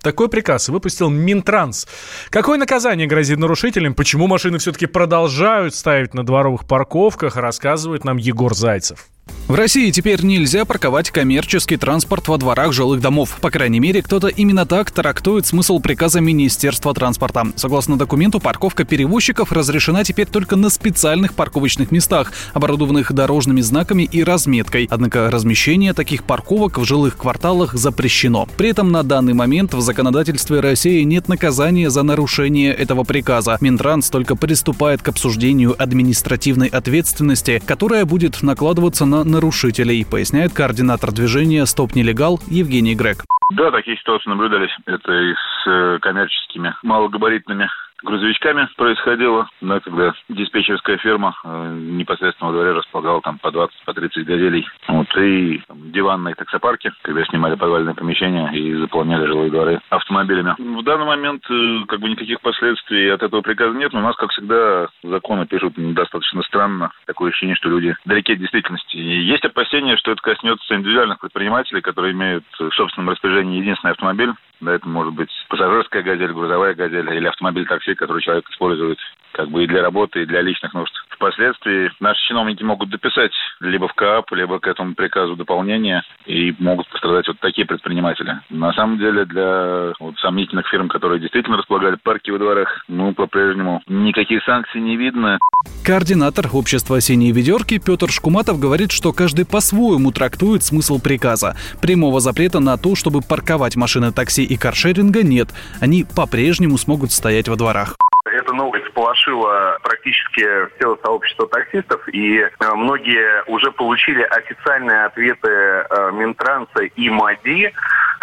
Такой 0.02 0.28
приказ 0.28 0.68
выпустил 0.68 1.10
Минтранс. 1.10 1.86
Какое 2.30 2.58
наказание 2.58 3.06
грозит 3.06 3.38
нарушителям? 3.38 3.94
Почему 3.94 4.26
машины 4.26 4.58
все-таки 4.58 4.86
продолжают 4.86 5.76
ставить 5.76 6.12
на 6.12 6.26
дворовых 6.26 6.66
парковках, 6.66 7.36
рассказывает 7.36 8.04
нам 8.04 8.16
Егор 8.16 8.52
Зайцев. 8.52 9.06
В 9.46 9.56
России 9.56 9.90
теперь 9.90 10.24
нельзя 10.24 10.64
парковать 10.64 11.10
коммерческий 11.10 11.76
транспорт 11.76 12.28
во 12.28 12.38
дворах 12.38 12.72
жилых 12.72 13.02
домов. 13.02 13.36
По 13.42 13.50
крайней 13.50 13.78
мере, 13.78 14.00
кто-то 14.00 14.28
именно 14.28 14.64
так 14.64 14.90
трактует 14.90 15.44
смысл 15.44 15.80
приказа 15.80 16.22
Министерства 16.22 16.94
транспорта. 16.94 17.48
Согласно 17.54 17.98
документу, 17.98 18.40
парковка 18.40 18.84
перевозчиков 18.84 19.52
разрешена 19.52 20.02
теперь 20.02 20.28
только 20.28 20.56
на 20.56 20.70
специальных 20.70 21.34
парковочных 21.34 21.90
местах, 21.92 22.32
оборудованных 22.54 23.12
дорожными 23.12 23.60
знаками 23.60 24.04
и 24.04 24.24
разметкой. 24.24 24.88
Однако 24.90 25.30
размещение 25.30 25.92
таких 25.92 26.24
парковок 26.24 26.78
в 26.78 26.84
жилых 26.84 27.18
кварталах 27.18 27.74
запрещено. 27.74 28.48
При 28.56 28.70
этом 28.70 28.92
на 28.92 29.02
данный 29.02 29.34
момент 29.34 29.74
в 29.74 29.80
законодательстве 29.82 30.60
России 30.60 31.02
нет 31.02 31.28
наказания 31.28 31.90
за 31.90 32.02
нарушение 32.02 32.72
этого 32.72 33.04
приказа. 33.04 33.58
Минтранс 33.60 34.08
только 34.08 34.36
приступает 34.36 35.02
к 35.02 35.08
обсуждению 35.08 35.80
административной 35.80 36.68
ответственности, 36.68 37.62
которая 37.66 38.06
будет 38.06 38.42
накладываться 38.42 39.04
на 39.04 39.13
нарушителей, 39.22 40.04
поясняет 40.04 40.52
координатор 40.52 41.12
движения 41.12 41.66
«Стоп 41.66 41.94
нелегал» 41.94 42.40
Евгений 42.48 42.96
Грег. 42.96 43.24
Да, 43.52 43.70
такие 43.70 43.96
ситуации 43.98 44.30
наблюдались. 44.30 44.74
Это 44.86 45.12
и 45.12 45.34
с 45.34 45.68
э, 45.68 45.98
коммерческими 46.00 46.74
малогабаритными 46.82 47.68
грузовичками 48.04 48.68
происходило, 48.76 49.48
да, 49.60 49.80
когда 49.80 50.14
диспетчерская 50.28 50.98
фирма 50.98 51.34
э, 51.42 51.78
непосредственно 51.80 52.50
во 52.50 52.56
дворе 52.56 52.72
располагала 52.72 53.20
там 53.22 53.38
по 53.38 53.50
20, 53.50 53.84
по 53.84 53.94
30 53.94 54.24
газелей. 54.26 54.66
Вот, 54.88 55.08
и 55.16 55.62
там, 55.66 55.90
диванные 55.90 56.34
таксопарки, 56.34 56.92
когда 57.02 57.24
снимали 57.24 57.56
подвальные 57.56 57.94
помещения 57.94 58.50
и 58.52 58.74
заполняли 58.74 59.26
жилые 59.26 59.50
дворы 59.50 59.80
автомобилями. 59.90 60.54
В 60.58 60.82
данный 60.82 61.06
момент 61.06 61.44
э, 61.50 61.84
как 61.88 62.00
бы 62.00 62.08
никаких 62.08 62.40
последствий 62.40 63.08
от 63.08 63.22
этого 63.22 63.40
приказа 63.40 63.76
нет, 63.76 63.92
но 63.92 64.00
у 64.00 64.02
нас, 64.02 64.16
как 64.16 64.30
всегда, 64.30 64.88
законы 65.02 65.46
пишут 65.46 65.74
достаточно 65.76 66.42
странно. 66.42 66.90
Такое 67.06 67.30
ощущение, 67.30 67.56
что 67.56 67.70
люди 67.70 67.96
далеки 68.04 68.34
от 68.34 68.38
действительности. 68.38 68.96
И 68.96 69.24
есть 69.24 69.44
опасения, 69.44 69.96
что 69.96 70.12
это 70.12 70.20
коснется 70.20 70.74
индивидуальных 70.74 71.20
предпринимателей, 71.20 71.80
которые 71.80 72.12
имеют 72.12 72.44
в 72.58 72.70
собственном 72.72 73.10
распоряжении 73.10 73.60
единственный 73.60 73.92
автомобиль, 73.92 74.32
да, 74.64 74.74
это 74.74 74.88
может 74.88 75.14
быть 75.14 75.30
пассажирская 75.48 76.02
газель, 76.02 76.32
грузовая 76.32 76.74
газель 76.74 77.08
или 77.14 77.26
автомобиль 77.26 77.66
такси, 77.66 77.94
который 77.94 78.22
человек 78.22 78.48
использует 78.50 78.98
как 79.34 79.50
бы 79.50 79.64
и 79.64 79.66
для 79.66 79.82
работы, 79.82 80.22
и 80.22 80.26
для 80.26 80.40
личных 80.40 80.72
нужд. 80.74 80.92
Впоследствии 81.10 81.90
наши 82.00 82.20
чиновники 82.28 82.62
могут 82.62 82.90
дописать 82.90 83.32
либо 83.60 83.88
в 83.88 83.94
КАП, 83.94 84.32
либо 84.32 84.58
к 84.60 84.66
этому 84.66 84.94
приказу 84.94 85.36
дополнения, 85.36 86.02
и 86.26 86.54
могут 86.58 86.88
пострадать 86.88 87.26
вот 87.28 87.38
такие 87.40 87.66
предприниматели. 87.66 88.38
На 88.50 88.72
самом 88.72 88.98
деле 88.98 89.24
для 89.24 89.92
вот 89.98 90.16
сомнительных 90.18 90.68
фирм, 90.68 90.88
которые 90.88 91.20
действительно 91.20 91.56
располагали 91.56 91.96
парки 92.02 92.30
во 92.30 92.38
дворах, 92.38 92.84
ну, 92.88 93.12
по-прежнему 93.12 93.82
никаких 93.86 94.42
санкций 94.44 94.80
не 94.80 94.96
видно. 94.96 95.38
Координатор 95.84 96.46
общества 96.52 97.00
«Синие 97.00 97.32
ведерки» 97.32 97.78
Петр 97.84 98.10
Шкуматов 98.10 98.58
говорит, 98.58 98.92
что 98.92 99.12
каждый 99.12 99.46
по-своему 99.46 100.12
трактует 100.12 100.62
смысл 100.62 101.00
приказа. 101.02 101.56
Прямого 101.82 102.20
запрета 102.20 102.60
на 102.60 102.76
то, 102.76 102.94
чтобы 102.94 103.20
парковать 103.20 103.76
машины 103.76 104.12
такси 104.12 104.44
и 104.44 104.53
каршеринга 104.56 105.22
нет. 105.22 105.48
Они 105.80 106.04
по-прежнему 106.04 106.78
смогут 106.78 107.12
стоять 107.12 107.48
во 107.48 107.56
дворах 107.56 107.96
эта 108.34 108.52
новость 108.52 108.86
сполошила 108.88 109.78
практически 109.82 110.44
все 110.76 110.98
сообщество 111.02 111.46
таксистов, 111.46 112.00
и 112.08 112.38
э, 112.38 112.48
многие 112.74 113.44
уже 113.46 113.70
получили 113.70 114.22
официальные 114.22 115.04
ответы 115.04 115.48
э, 115.48 116.10
Минтранса 116.12 116.82
и 116.82 117.10
МАДИ, 117.10 117.72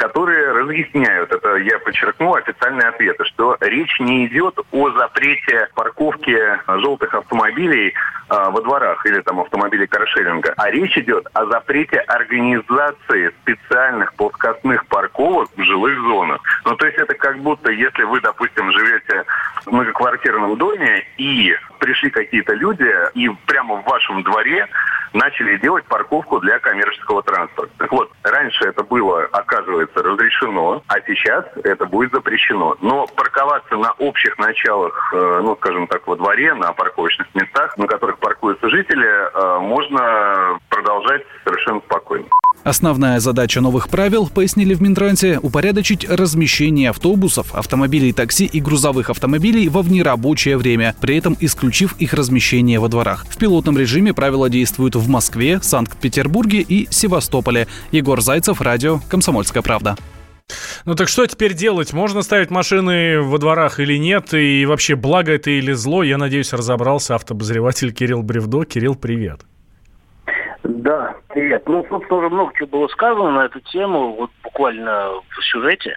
которые 0.02 0.52
разъясняют, 0.52 1.32
это 1.32 1.58
я 1.58 1.78
подчеркну, 1.78 2.34
официальные 2.34 2.88
ответы, 2.88 3.24
что 3.26 3.56
речь 3.62 4.00
не 4.00 4.26
идет 4.26 4.58
о 4.72 4.90
запрете 4.94 5.70
парковки 5.76 6.36
желтых 6.80 7.14
автомобилей 7.14 7.90
э, 7.90 7.94
во 8.30 8.62
дворах 8.62 9.06
или 9.06 9.22
там 9.22 9.42
автомобилей 9.42 9.86
каршеринга, 9.86 10.56
а 10.58 10.72
речь 10.72 10.98
идет 10.98 11.28
о 11.34 11.46
запрете 11.46 12.00
организации 12.00 13.32
специальных 13.44 14.12
плоскостных 14.16 14.88
парковок 14.88 15.50
в 15.56 15.64
жилых 15.64 15.96
зонах. 16.00 16.42
Ну, 16.66 16.76
то 16.76 16.88
есть 16.88 16.98
это 16.98 17.14
как 17.14 17.38
будто, 17.38 17.72
если 17.72 18.02
вы, 18.02 18.22
допустим, 18.22 18.72
живете 18.72 19.24
в 19.68 19.72
многоквартирном 19.72 20.58
доме 20.58 21.06
и 21.18 21.56
пришли 21.78 22.10
какие-то 22.10 22.54
люди 22.54 22.92
и 23.14 23.30
прямо 23.46 23.76
в 23.76 23.84
вашем 23.84 24.24
дворе 24.24 24.68
начали 25.14 25.58
делать 25.58 25.86
парковку 25.86 26.40
для 26.40 26.60
коммерческого 26.60 27.24
транспорта. 27.24 27.72
Так 27.78 27.92
вот, 27.92 28.12
раньше 28.24 28.66
это 28.66 28.84
было, 28.84 29.24
оказывается, 29.32 30.02
разрешено, 30.02 30.84
а 30.88 30.96
сейчас 31.06 31.46
это 31.64 31.86
будет 31.86 32.12
запрещено. 32.12 32.76
Но 32.82 33.08
парковаться 33.08 33.76
на 33.76 33.92
общих 33.94 34.38
началах, 34.38 35.14
э, 35.14 35.40
ну, 35.44 35.56
скажем 35.58 35.88
так, 35.88 36.08
во 36.08 36.16
дворе, 36.16 36.54
на 36.54 36.74
парковочных 36.74 37.28
местах, 37.36 37.78
на 37.78 37.88
которых 37.88 38.20
паркуются 38.20 38.70
жители, 38.70 39.08
э, 39.08 39.60
можно 39.60 40.60
продолжать 40.70 41.24
совершенно 41.44 41.82
спокойно. 41.82 42.28
Основная 42.64 43.20
задача 43.20 43.60
новых 43.60 43.90
правил, 43.90 44.30
пояснили 44.30 44.76
в 44.76 44.82
Минтрансе, 44.82 45.40
упорядочить 45.42 46.08
размещение 46.08 46.92
автобусов, 46.92 47.56
автомобилей 47.56 48.14
такси 48.14 48.46
и 48.46 48.62
грузовых 48.62 49.10
автомобилей 49.10 49.68
во 49.68 49.82
внерабочее 49.82 50.58
время, 50.58 50.96
при 51.02 51.18
этом 51.18 51.36
исключив 51.40 51.96
их 51.98 52.14
размещение 52.14 52.80
во 52.80 52.88
дворах. 52.88 53.26
В 53.28 53.38
пилотном 53.38 53.78
режиме 53.80 54.14
правила 54.14 54.48
действуют 54.48 54.96
в 55.02 55.10
Москве, 55.10 55.60
Санкт-Петербурге 55.62 56.62
и 56.62 56.88
Севастополе. 56.90 57.68
Егор 57.92 58.22
Зайцев, 58.22 58.62
радио 58.62 59.00
«Комсомольская 59.10 59.62
правда». 59.62 59.98
Ну 60.86 60.96
так 60.96 61.08
что 61.08 61.26
теперь 61.26 61.54
делать? 61.54 61.94
Можно 61.94 62.22
ставить 62.22 62.50
машины 62.50 63.22
во 63.22 63.38
дворах 63.38 63.80
или 63.80 63.98
нет? 63.98 64.34
И 64.34 64.66
вообще, 64.66 64.96
благо 64.96 65.32
это 65.32 65.50
или 65.50 65.74
зло? 65.74 66.04
Я 66.04 66.18
надеюсь, 66.18 66.54
разобрался 66.54 67.16
автобозреватель 67.16 67.94
Кирилл 67.94 68.22
Бревдо. 68.22 68.64
Кирилл, 68.66 68.96
привет. 68.96 69.42
Да, 70.82 71.16
привет. 71.28 71.68
Ну, 71.68 71.86
собственно, 71.88 72.22
уже 72.22 72.30
много 72.30 72.54
чего 72.56 72.68
было 72.68 72.88
сказано 72.88 73.30
на 73.30 73.46
эту 73.46 73.60
тему, 73.60 74.16
вот 74.16 74.32
буквально 74.42 75.12
в 75.30 75.44
сюжете. 75.44 75.96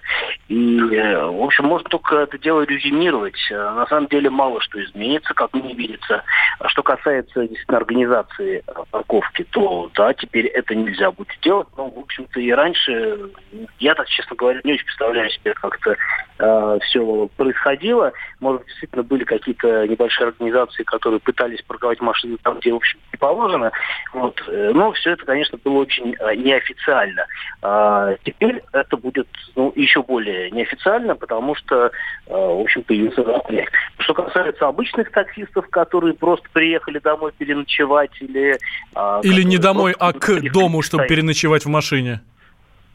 И, 0.49 0.79
э, 0.79 1.26
в 1.26 1.43
общем, 1.43 1.64
можно 1.64 1.88
только 1.88 2.17
это 2.17 2.37
дело 2.37 2.61
резюмировать. 2.62 3.38
Э, 3.50 3.55
на 3.55 3.87
самом 3.87 4.09
деле 4.09 4.29
мало 4.29 4.61
что 4.61 4.85
изменится, 4.85 5.33
как 5.33 5.55
мне 5.55 5.73
видится. 5.73 6.23
А 6.59 6.69
что 6.69 6.83
касается 6.83 7.49
действительно 7.49 7.79
организации 7.79 8.62
парковки, 8.91 9.45
то 9.53 9.91
да, 9.95 10.12
теперь 10.12 10.49
это 10.49 10.75
нельзя 10.75 11.11
будет 11.11 11.33
делать. 11.41 11.69
Но, 11.79 11.88
в 11.88 12.00
общем-то, 12.00 12.38
и 12.38 12.50
раньше, 12.53 13.31
я 13.79 13.95
так, 13.95 14.07
честно 14.09 14.37
говоря, 14.37 14.61
не 14.64 14.75
очень 14.75 14.85
представляю 14.85 15.31
себе, 15.31 15.55
как 15.55 15.79
это 15.81 15.97
э, 16.41 16.79
все 16.83 17.29
происходило. 17.38 18.12
Может, 18.41 18.67
действительно 18.67 19.03
были 19.03 19.25
какие-то 19.25 19.88
небольшие 19.88 20.29
организации, 20.29 20.83
которые 20.83 21.21
пытались 21.21 21.62
парковать 21.62 22.03
машины 22.03 22.37
там, 22.43 22.59
где, 22.59 22.71
в 22.71 22.76
общем, 22.76 22.99
не 23.12 23.17
положено. 23.17 23.73
Вот. 24.12 24.43
Но 24.75 24.90
все 24.90 25.12
это, 25.12 25.25
конечно, 25.25 25.57
было 25.62 25.83
очень 25.83 26.16
э, 26.19 26.35
неофициально. 26.35 27.26
А 27.62 28.16
теперь 28.25 28.61
это 28.73 28.97
будет 28.97 29.28
ну, 29.54 29.73
еще 29.76 30.02
более 30.02 30.50
неофициально, 30.50 31.14
потому 31.14 31.54
что, 31.54 31.87
э, 31.87 31.90
в 32.26 32.61
общем, 32.61 32.83
появился 32.83 33.23
запрет. 33.23 33.69
Что 33.99 34.14
касается 34.14 34.66
обычных 34.66 35.12
таксистов, 35.12 35.69
которые 35.71 36.14
просто 36.14 36.49
приехали 36.52 36.99
домой 36.99 37.31
переночевать 37.38 38.11
или... 38.19 38.59
А, 38.97 39.21
или 39.23 39.45
не 39.45 39.59
домой, 39.59 39.95
а 39.97 40.12
к 40.12 40.40
дому, 40.52 40.83
чтобы 40.83 41.07
переночевать 41.07 41.64
в 41.64 41.69
машине. 41.69 42.21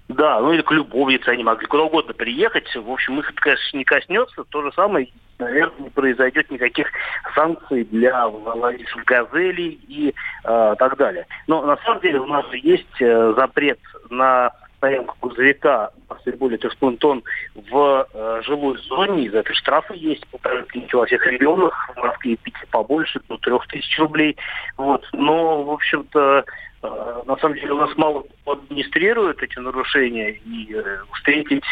Да, 0.09 0.39
ну 0.39 0.51
или 0.51 0.63
к 0.63 0.71
любовнице 0.71 1.29
они 1.29 1.43
могли 1.43 1.67
куда 1.67 1.83
угодно 1.83 2.13
приехать. 2.13 2.75
В 2.75 2.91
общем, 2.91 3.19
их 3.19 3.29
это, 3.29 3.39
конечно, 3.39 3.77
не 3.77 3.83
коснется. 3.83 4.43
То 4.45 4.63
же 4.63 4.71
самое, 4.71 5.07
наверное, 5.37 5.83
не 5.83 5.89
произойдет 5.91 6.49
никаких 6.49 6.87
санкций 7.35 7.83
для 7.85 8.27
владельцев 8.27 9.05
«Газелей» 9.05 9.79
и 9.87 10.09
э, 10.09 10.75
так 10.79 10.97
далее. 10.97 11.27
Но 11.45 11.61
на 11.61 11.77
самом 11.77 12.01
деле 12.01 12.19
у 12.19 12.25
нас 12.25 12.45
есть 12.53 12.99
э, 12.99 13.33
запрет 13.37 13.79
на 14.09 14.51
стоянку 14.77 15.15
грузовика 15.21 15.91
более 16.39 16.57
3,5 16.57 16.97
тонн 16.97 17.23
в 17.55 18.07
э, 18.11 18.41
жилой 18.45 18.77
зоне. 18.87 19.25
Из 19.25 19.33
этой 19.33 19.53
штрафы 19.53 19.93
есть 19.95 20.25
полторы 20.27 20.63
тысячи 20.63 20.95
во 20.95 21.05
всех 21.05 21.25
регионах. 21.27 21.89
В 21.95 21.97
Москве 21.97 22.35
Питер 22.37 22.65
побольше, 22.71 23.21
до 23.27 23.37
трех 23.37 23.67
тысяч 23.67 23.99
рублей. 23.99 24.37
Вот. 24.77 25.07
Но, 25.13 25.63
в 25.63 25.71
общем-то, 25.71 26.45
на 26.81 27.37
самом 27.37 27.55
деле 27.55 27.73
у 27.73 27.77
нас 27.77 27.95
мало 27.97 28.23
администрируют 28.45 29.41
эти 29.43 29.59
нарушения, 29.59 30.31
и 30.31 30.73
э, 30.73 30.97
встретить 31.13 31.63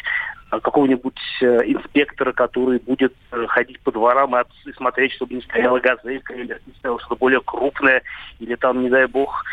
э, 0.52 0.60
какого-нибудь 0.60 1.20
инспектора, 1.42 2.34
который 2.34 2.80
будет 2.80 3.14
ходить 3.48 3.80
по 3.82 3.92
дворам 3.92 4.36
и 4.36 4.74
смотреть, 4.74 5.14
чтобы 5.14 5.36
не 5.36 5.42
стояла 5.42 5.80
газелька 5.80 6.34
или 6.34 6.60
не 6.66 6.74
стояло 6.80 7.00
что-то 7.00 7.16
более 7.16 7.42
крупное, 7.42 8.02
или 8.40 8.56
там, 8.56 8.82
не 8.82 8.90
дай 8.90 9.06
бог, 9.08 9.44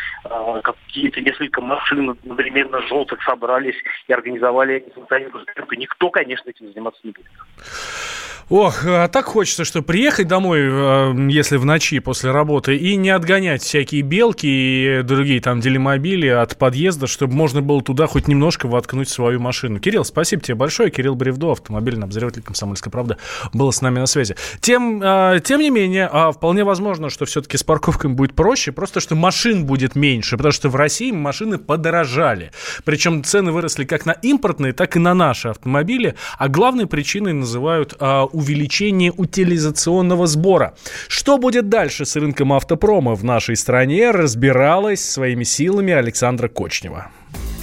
какие-то 0.63 1.21
несколько 1.21 1.61
машин 1.61 2.09
одновременно 2.09 2.81
желтых 2.87 3.23
собрались 3.23 3.77
и 4.07 4.13
организовали 4.13 4.85
Никто, 5.77 6.09
конечно, 6.09 6.49
этим 6.49 6.71
заниматься 6.71 6.99
не 7.03 7.11
будет. 7.11 7.31
Ох, 8.47 8.85
а 8.85 9.07
так 9.07 9.25
хочется, 9.25 9.65
что 9.65 9.81
приехать 9.81 10.27
домой, 10.27 10.59
э, 10.61 11.15
если 11.31 11.57
в 11.57 11.65
ночи 11.65 11.97
после 11.97 12.29
работы, 12.29 12.77
и 12.77 12.95
не 12.95 13.09
отгонять 13.09 13.63
всякие 13.63 14.03
белки 14.03 14.45
и 14.45 15.01
другие 15.01 15.41
там 15.41 15.61
делимобили 15.61 16.27
от 16.27 16.55
подъезда, 16.55 17.07
чтобы 17.07 17.33
можно 17.33 17.63
было 17.63 17.81
туда 17.81 18.05
хоть 18.05 18.27
немножко 18.27 18.67
воткнуть 18.67 19.09
свою 19.09 19.39
машину. 19.39 19.79
Кирилл, 19.79 20.05
спасибо 20.05 20.43
тебе 20.43 20.53
большое. 20.53 20.91
Кирилл 20.91 21.15
Бревдо, 21.15 21.53
автомобильный 21.53 22.03
обозреватель 22.03 22.43
«Комсомольской 22.43 22.91
правды», 22.91 23.17
был 23.51 23.71
с 23.71 23.81
нами 23.81 23.97
на 23.97 24.05
связи. 24.05 24.35
Тем, 24.59 25.01
э, 25.01 25.39
тем 25.43 25.59
не 25.59 25.71
менее, 25.71 26.07
а, 26.11 26.31
вполне 26.31 26.63
возможно, 26.63 27.09
что 27.09 27.25
все-таки 27.25 27.57
с 27.57 27.63
парковками 27.63 28.13
будет 28.13 28.35
проще, 28.35 28.71
просто 28.71 28.99
что 28.99 29.15
машин 29.15 29.65
будет 29.65 29.95
меньше, 29.95 30.37
потому 30.37 30.51
что 30.51 30.69
в 30.69 30.75
России 30.75 31.11
машины 31.11 31.57
подорожали. 31.57 32.51
Причем 32.83 33.23
цены 33.23 33.51
выросли 33.51 33.85
как 33.85 34.05
на 34.05 34.11
импортные, 34.11 34.73
так 34.73 34.95
и 34.95 34.99
на 34.99 35.15
наши 35.15 35.47
автомобили, 35.47 36.13
а 36.37 36.47
главной 36.47 36.85
причиной 36.85 37.33
называют 37.33 37.95
а, 37.99 38.27
увеличение 38.35 39.11
утилизационного 39.15 40.27
сбора. 40.27 40.75
Что 41.07 41.37
будет 41.37 41.69
дальше 41.69 42.05
с 42.05 42.15
рынком 42.15 42.53
автопрома 42.53 43.15
в 43.15 43.23
нашей 43.23 43.55
стране, 43.55 44.11
разбиралась 44.11 45.01
своими 45.01 45.43
силами 45.43 45.93
Александра 45.93 46.47
Кочнева. 46.47 47.11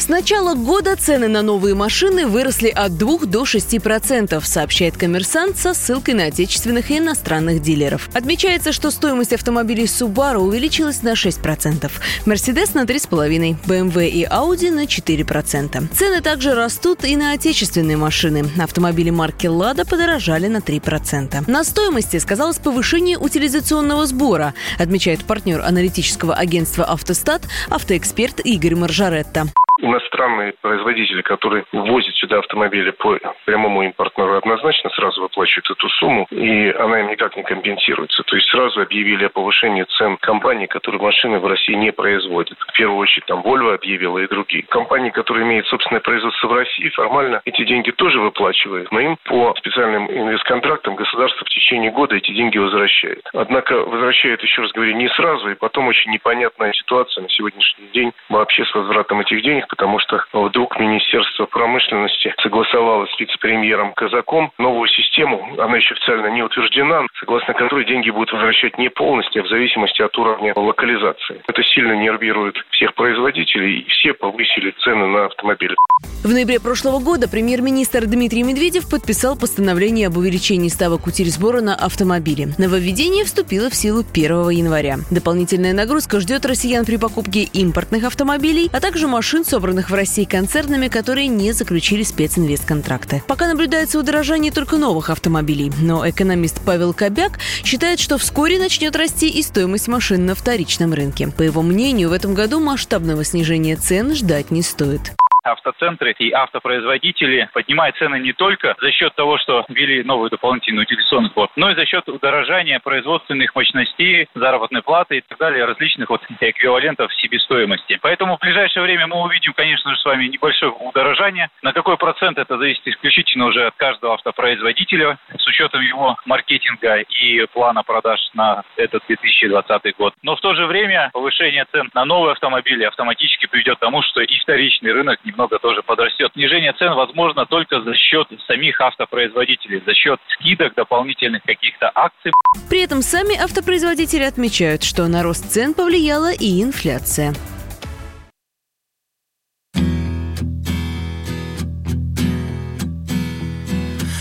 С 0.02 0.08
начала 0.08 0.54
года 0.54 0.96
цены 0.96 1.28
на 1.28 1.42
новые 1.42 1.76
машины 1.76 2.26
выросли 2.26 2.66
от 2.66 2.98
2 2.98 3.18
до 3.26 3.44
6 3.44 3.80
процентов, 3.80 4.44
сообщает 4.48 4.96
коммерсант 4.96 5.58
со 5.58 5.74
ссылкой 5.74 6.14
на 6.14 6.24
отечественных 6.24 6.90
и 6.90 6.98
иностранных 6.98 7.62
дилеров. 7.62 8.10
Отмечается, 8.12 8.72
что 8.72 8.90
стоимость 8.90 9.32
автомобилей 9.32 9.84
Subaru 9.84 10.38
увеличилась 10.38 11.04
на 11.04 11.14
6 11.14 11.40
процентов, 11.40 12.00
Mercedes 12.26 12.70
на 12.74 12.82
3,5%, 12.82 13.56
BMW 13.64 14.08
и 14.08 14.24
Audi 14.24 14.72
на 14.72 14.88
4 14.88 15.24
процента. 15.24 15.84
Цены 15.96 16.20
также 16.20 16.56
растут 16.56 17.04
и 17.04 17.14
на 17.14 17.30
отечественные 17.30 17.96
машины. 17.96 18.50
Автомобили 18.60 19.10
марки 19.10 19.46
Lada 19.46 19.88
подорожали 19.88 20.48
на 20.48 20.60
3 20.60 20.80
процента. 20.80 21.44
На 21.46 21.62
стоимости 21.62 22.16
сказалось 22.18 22.58
повышение 22.58 23.18
утилизационного 23.18 24.04
сбора, 24.06 24.54
отмечает 24.80 25.24
партнер 25.24 25.60
аналитического 25.60 26.34
агентства 26.34 26.86
«Автостат» 26.86 27.42
автоэксперт 27.70 28.40
Игорь 28.40 28.74
Маржаретта 28.74 29.46
иностранные 29.82 30.54
производители, 30.60 31.22
которые 31.22 31.64
ввозят 31.72 32.14
сюда 32.16 32.38
автомобили 32.38 32.90
по 32.90 33.18
прямому 33.44 33.82
импортному, 33.82 34.36
однозначно 34.36 34.90
сразу 34.90 35.20
выплачивают 35.20 35.70
эту 35.70 35.88
сумму, 35.90 36.26
и 36.30 36.70
она 36.70 37.00
им 37.00 37.08
никак 37.08 37.36
не 37.36 37.42
компенсируется. 37.42 38.22
То 38.22 38.36
есть 38.36 38.48
сразу 38.48 38.80
объявили 38.80 39.24
о 39.24 39.28
повышении 39.28 39.84
цен 39.98 40.16
компаний, 40.18 40.66
которые 40.66 41.00
машины 41.00 41.38
в 41.38 41.46
России 41.46 41.74
не 41.74 41.92
производят. 41.92 42.56
В 42.58 42.72
первую 42.72 42.98
очередь 42.98 43.26
там 43.26 43.40
Volvo 43.40 43.74
объявила 43.74 44.18
и 44.18 44.28
другие. 44.28 44.64
Компании, 44.64 45.10
которые 45.10 45.44
имеют 45.44 45.66
собственное 45.66 46.00
производство 46.00 46.48
в 46.48 46.52
России, 46.54 46.88
формально 46.90 47.42
эти 47.44 47.64
деньги 47.64 47.90
тоже 47.90 48.20
выплачивают, 48.20 48.90
но 48.92 49.00
им 49.00 49.16
по 49.24 49.54
специальным 49.58 50.10
инвестконтрактам 50.10 50.94
государство 50.94 51.44
в 51.44 51.48
течение 51.48 51.90
года 51.90 52.16
эти 52.16 52.32
деньги 52.32 52.58
возвращает. 52.58 53.28
Однако 53.32 53.74
возвращает, 53.84 54.42
еще 54.42 54.62
раз 54.62 54.72
говорю, 54.72 54.94
не 54.94 55.08
сразу, 55.08 55.50
и 55.50 55.54
потом 55.54 55.88
очень 55.88 56.12
непонятная 56.12 56.72
ситуация 56.72 57.22
на 57.22 57.28
сегодняшний 57.28 57.88
день 57.92 58.12
вообще 58.28 58.64
с 58.64 58.74
возвратом 58.74 59.20
этих 59.20 59.42
денег, 59.42 59.66
потому 59.72 59.98
что 60.00 60.22
вдруг 60.34 60.78
Министерство 60.78 61.46
промышленности 61.46 62.34
согласовало 62.42 63.06
с 63.06 63.18
вице-премьером 63.18 63.94
Казаком 63.94 64.52
новую 64.58 64.86
систему, 64.88 65.56
она 65.58 65.78
еще 65.78 65.94
официально 65.94 66.26
не 66.26 66.42
утверждена, 66.42 67.06
согласно 67.18 67.54
которой 67.54 67.86
деньги 67.86 68.10
будут 68.10 68.32
возвращать 68.32 68.76
не 68.76 68.90
полностью, 68.90 69.42
а 69.42 69.46
в 69.46 69.48
зависимости 69.48 70.02
от 70.02 70.16
уровня 70.18 70.52
локализации. 70.54 71.42
Это 71.48 71.62
сильно 71.62 71.94
нервирует 71.94 72.56
всех 72.70 72.94
производителей, 72.94 73.80
и 73.80 73.88
все 73.88 74.12
повысили 74.12 74.74
цены 74.84 75.06
на 75.06 75.24
автомобили. 75.26 75.74
В 76.22 76.28
ноябре 76.28 76.60
прошлого 76.60 77.00
года 77.00 77.28
премьер-министр 77.28 78.06
Дмитрий 78.06 78.42
Медведев 78.42 78.90
подписал 78.90 79.38
постановление 79.38 80.08
об 80.08 80.18
увеличении 80.18 80.68
ставок 80.68 81.06
утиль-сбора 81.06 81.62
на 81.62 81.74
автомобили. 81.74 82.48
Нововведение 82.58 83.24
вступило 83.24 83.70
в 83.70 83.74
силу 83.74 84.04
1 84.12 84.50
января. 84.50 84.98
Дополнительная 85.10 85.72
нагрузка 85.72 86.20
ждет 86.20 86.44
россиян 86.44 86.84
при 86.84 86.96
покупке 86.96 87.42
импортных 87.42 88.04
автомобилей, 88.04 88.68
а 88.72 88.80
также 88.80 89.08
машин, 89.08 89.44
собранных 89.62 89.90
в 89.90 89.94
России 89.94 90.24
концернами, 90.24 90.88
которые 90.88 91.28
не 91.28 91.52
заключили 91.52 92.02
специнвестконтракты. 92.02 93.22
Пока 93.28 93.46
наблюдается 93.46 93.96
удорожание 93.96 94.50
только 94.50 94.76
новых 94.76 95.08
автомобилей, 95.08 95.70
но 95.80 96.08
экономист 96.08 96.60
Павел 96.66 96.92
Кобяк 96.92 97.38
считает, 97.62 98.00
что 98.00 98.18
вскоре 98.18 98.58
начнет 98.58 98.96
расти 98.96 99.28
и 99.28 99.40
стоимость 99.40 99.86
машин 99.86 100.26
на 100.26 100.34
вторичном 100.34 100.92
рынке. 100.92 101.28
По 101.28 101.42
его 101.42 101.62
мнению, 101.62 102.08
в 102.08 102.12
этом 102.12 102.34
году 102.34 102.58
масштабного 102.58 103.22
снижения 103.22 103.76
цен 103.76 104.16
ждать 104.16 104.50
не 104.50 104.62
стоит 104.62 105.12
автоцентры 105.42 106.14
и 106.18 106.30
автопроизводители 106.32 107.48
поднимают 107.52 107.96
цены 107.96 108.18
не 108.20 108.32
только 108.32 108.76
за 108.80 108.90
счет 108.92 109.14
того, 109.14 109.38
что 109.38 109.64
ввели 109.68 110.02
новый 110.02 110.30
дополнительный 110.30 110.82
утилизационный 110.82 111.30
сбор, 111.30 111.50
но 111.56 111.70
и 111.70 111.74
за 111.74 111.84
счет 111.86 112.08
удорожания 112.08 112.80
производственных 112.80 113.54
мощностей, 113.54 114.28
заработной 114.34 114.82
платы 114.82 115.18
и 115.18 115.20
так 115.20 115.38
далее, 115.38 115.64
различных 115.64 116.10
вот 116.10 116.22
эквивалентов 116.40 117.12
себестоимости. 117.14 117.98
Поэтому 118.02 118.36
в 118.36 118.40
ближайшее 118.40 118.82
время 118.82 119.06
мы 119.06 119.22
увидим, 119.22 119.52
конечно 119.52 119.94
же, 119.94 120.00
с 120.00 120.04
вами 120.04 120.26
небольшое 120.26 120.72
удорожание. 120.72 121.50
На 121.62 121.72
какой 121.72 121.96
процент 121.96 122.38
это 122.38 122.56
зависит 122.56 122.86
исключительно 122.86 123.46
уже 123.46 123.66
от 123.66 123.74
каждого 123.76 124.14
автопроизводителя 124.14 125.18
с 125.36 125.46
учетом 125.46 125.82
его 125.82 126.16
маркетинга 126.26 127.00
и 127.00 127.46
плана 127.46 127.82
продаж 127.82 128.20
на 128.34 128.62
этот 128.76 129.02
2020 129.08 129.96
год. 129.96 130.14
Но 130.22 130.36
в 130.36 130.40
то 130.40 130.54
же 130.54 130.66
время 130.66 131.10
повышение 131.12 131.66
цен 131.72 131.90
на 131.94 132.04
новые 132.04 132.32
автомобили 132.32 132.84
автоматически 132.84 133.46
приведет 133.46 133.76
к 133.76 133.80
тому, 133.80 134.02
что 134.02 134.20
и 134.20 134.38
вторичный 134.38 134.92
рынок 134.92 135.18
не 135.24 135.31
немного 135.32 135.58
тоже 135.58 135.82
подрастет. 135.82 136.30
Снижение 136.34 136.72
цен 136.74 136.94
возможно 136.94 137.46
только 137.46 137.80
за 137.82 137.94
счет 137.94 138.28
самих 138.46 138.80
автопроизводителей, 138.80 139.82
за 139.84 139.94
счет 139.94 140.20
скидок, 140.34 140.74
дополнительных 140.74 141.42
каких-то 141.42 141.90
акций. 141.94 142.32
При 142.68 142.80
этом 142.80 143.02
сами 143.02 143.36
автопроизводители 143.36 144.22
отмечают, 144.22 144.82
что 144.82 145.08
на 145.08 145.22
рост 145.22 145.50
цен 145.50 145.74
повлияла 145.74 146.32
и 146.32 146.62
инфляция. 146.62 147.32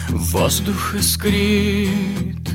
Воздух 0.10 0.96
искрит 0.96 2.48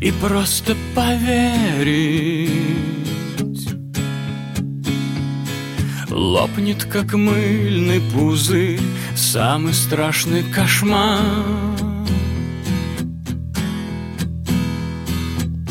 И 0.00 0.10
просто 0.20 0.74
поверить 0.96 2.32
Лопнет, 6.14 6.84
как 6.84 7.14
мыльный 7.14 8.00
пузырь, 8.12 8.80
самый 9.16 9.72
страшный 9.72 10.42
кошмар. 10.42 11.18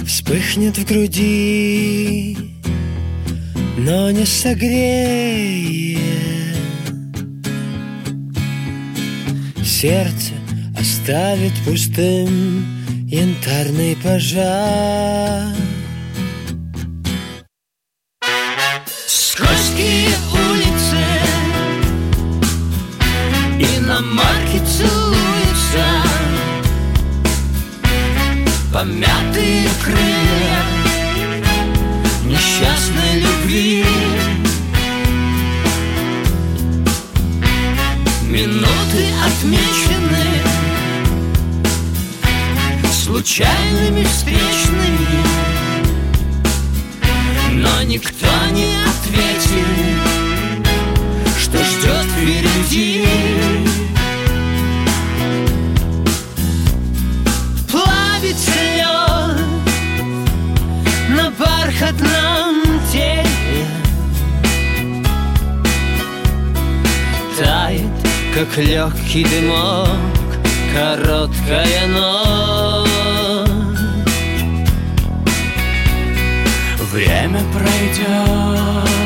Вспыхнет 0.05 0.77
в 0.77 0.85
груди, 0.85 2.37
но 3.77 4.09
не 4.09 4.25
согреет. 4.25 5.99
Сердце 9.63 10.33
оставит 10.75 11.53
пустым 11.65 12.65
янтарный 13.07 13.95
пожар. 13.95 15.55
Иномарки 23.61 24.59
целуются 24.65 25.85
Помятые 28.73 29.69
крылья 29.83 30.63
Несчастной 32.25 33.19
любви. 33.19 33.85
Минуты 38.23 39.05
отмечены 39.23 40.25
Случайными 42.91 44.03
встречными 44.05 45.07
Но 47.51 47.83
никто 47.83 48.27
не 48.53 48.73
ответил 48.89 50.01
Что 50.01 50.10
ждет 51.63 52.05
впереди. 52.11 53.05
Плавится 57.69 58.51
лед 58.75 59.37
На 61.09 61.31
бархатном 61.31 62.55
теле. 62.91 63.65
Тает, 67.37 67.81
как 68.33 68.57
легкий 68.57 69.23
дымок 69.25 69.87
Короткая 70.73 71.87
ночь. 71.87 72.89
Время 76.91 77.41
пройдет 77.53 79.00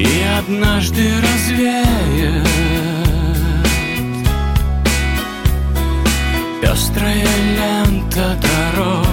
и 0.00 0.22
однажды 0.38 1.02
развеет 1.20 2.46
Пестрая 6.62 7.26
лента 7.56 8.38
дорог, 8.40 9.06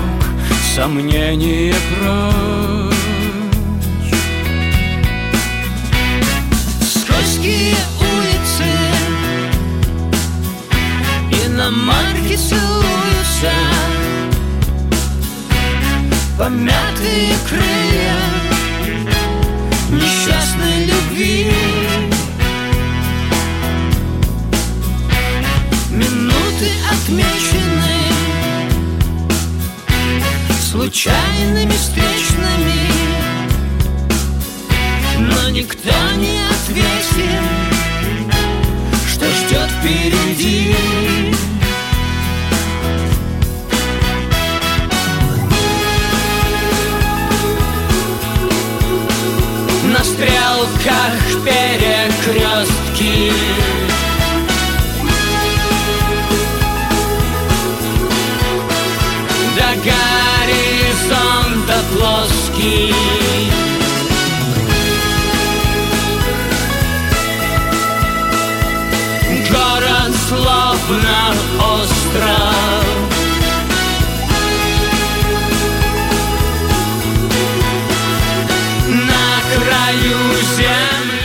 сомнения 0.76 1.76
прочь. 1.92 2.96
Скользкие 6.82 7.76
улицы 8.00 8.70
Иномарки 11.46 12.36
целуются 12.38 13.52
Помятые 16.38 17.36
крылья 17.50 17.97
Случайными 30.98 31.74
встречными 31.74 32.90
Но 35.20 35.50
никто 35.52 35.92
не 36.16 36.40
ответил 36.40 36.58
свете, 36.68 37.42
что 39.08 39.26
ждет 39.26 39.70
впереди. 39.80 40.76
На 49.84 50.04
стрелках 50.04 51.14
перекрестки 51.46 53.32
остров 72.18 72.98
На 78.90 79.42
краю 79.54 80.22
земли 80.56 81.22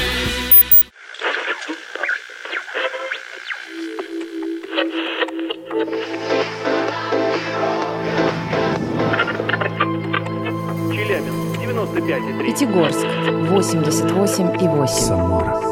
Челябинск, 10.92 11.58
95,3. 11.60 12.46
Пятигорск 12.46 13.06
88,8. 13.06 14.86
Самара 14.86 15.71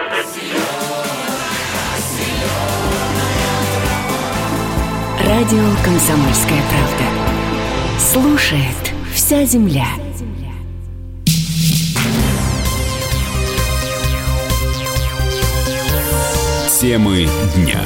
Радио 5.31 5.63
«Комсомольская 5.81 6.59
правда». 6.69 7.97
Слушает 7.97 8.93
вся 9.13 9.45
земля. 9.45 9.87
Темы 16.81 17.29
дня. 17.55 17.79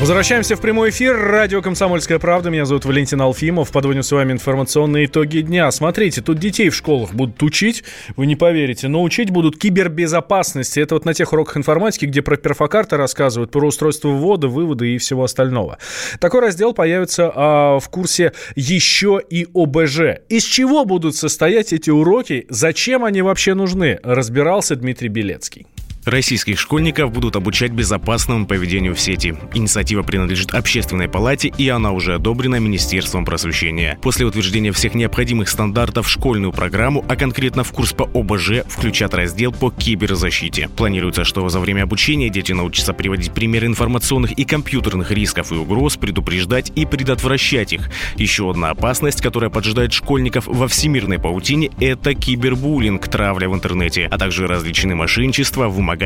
Возвращаемся 0.00 0.54
в 0.54 0.60
прямой 0.60 0.90
эфир. 0.90 1.16
Радио 1.16 1.60
«Комсомольская 1.60 2.20
правда». 2.20 2.50
Меня 2.50 2.66
зовут 2.66 2.84
Валентин 2.84 3.20
Алфимов. 3.20 3.72
Подводим 3.72 4.04
с 4.04 4.12
вами 4.12 4.30
информационные 4.30 5.06
итоги 5.06 5.40
дня. 5.40 5.68
Смотрите, 5.72 6.22
тут 6.22 6.38
детей 6.38 6.68
в 6.68 6.76
школах 6.76 7.12
будут 7.12 7.42
учить, 7.42 7.82
вы 8.16 8.26
не 8.26 8.36
поверите, 8.36 8.86
но 8.86 9.02
учить 9.02 9.30
будут 9.30 9.58
кибербезопасности. 9.58 10.78
Это 10.78 10.94
вот 10.94 11.04
на 11.04 11.14
тех 11.14 11.32
уроках 11.32 11.56
информатики, 11.56 12.06
где 12.06 12.22
про 12.22 12.36
перфокарты 12.36 12.96
рассказывают, 12.96 13.50
про 13.50 13.66
устройство 13.66 14.10
ввода, 14.10 14.46
вывода 14.46 14.84
и 14.84 14.98
всего 14.98 15.24
остального. 15.24 15.78
Такой 16.20 16.42
раздел 16.42 16.74
появится 16.74 17.32
а, 17.34 17.80
в 17.80 17.88
курсе 17.88 18.34
еще 18.54 19.20
и 19.28 19.48
ОБЖ. 19.52 20.20
Из 20.28 20.44
чего 20.44 20.84
будут 20.84 21.16
состоять 21.16 21.72
эти 21.72 21.90
уроки? 21.90 22.46
Зачем 22.48 23.04
они 23.04 23.20
вообще 23.20 23.54
нужны? 23.54 23.98
Разбирался 24.04 24.76
Дмитрий 24.76 25.08
Белецкий. 25.08 25.66
Российских 26.08 26.58
школьников 26.58 27.12
будут 27.12 27.36
обучать 27.36 27.70
безопасному 27.70 28.46
поведению 28.46 28.94
в 28.94 29.00
сети. 29.00 29.36
Инициатива 29.52 30.02
принадлежит 30.02 30.54
общественной 30.54 31.06
палате, 31.06 31.52
и 31.58 31.68
она 31.68 31.92
уже 31.92 32.14
одобрена 32.14 32.56
Министерством 32.56 33.26
просвещения. 33.26 33.98
После 34.00 34.24
утверждения 34.24 34.72
всех 34.72 34.94
необходимых 34.94 35.50
стандартов 35.50 36.06
в 36.06 36.10
школьную 36.10 36.52
программу, 36.52 37.04
а 37.10 37.14
конкретно 37.14 37.62
в 37.62 37.72
курс 37.72 37.92
по 37.92 38.08
ОБЖ, 38.14 38.62
включат 38.68 39.12
раздел 39.12 39.52
по 39.52 39.70
киберзащите. 39.70 40.68
Планируется, 40.68 41.24
что 41.24 41.46
за 41.50 41.60
время 41.60 41.82
обучения 41.82 42.30
дети 42.30 42.52
научатся 42.52 42.94
приводить 42.94 43.32
примеры 43.32 43.66
информационных 43.66 44.32
и 44.32 44.44
компьютерных 44.46 45.10
рисков 45.10 45.52
и 45.52 45.56
угроз, 45.56 45.98
предупреждать 45.98 46.72
и 46.74 46.86
предотвращать 46.86 47.74
их. 47.74 47.90
Еще 48.16 48.50
одна 48.50 48.70
опасность, 48.70 49.20
которая 49.20 49.50
поджидает 49.50 49.92
школьников 49.92 50.46
во 50.46 50.68
всемирной 50.68 51.18
паутине, 51.18 51.70
это 51.78 52.14
кибербуллинг, 52.14 53.06
травля 53.08 53.50
в 53.50 53.54
интернете, 53.54 54.08
а 54.10 54.16
также 54.16 54.46
различные 54.46 54.94
мошенничества, 54.94 55.68
вымогательства 55.68 55.97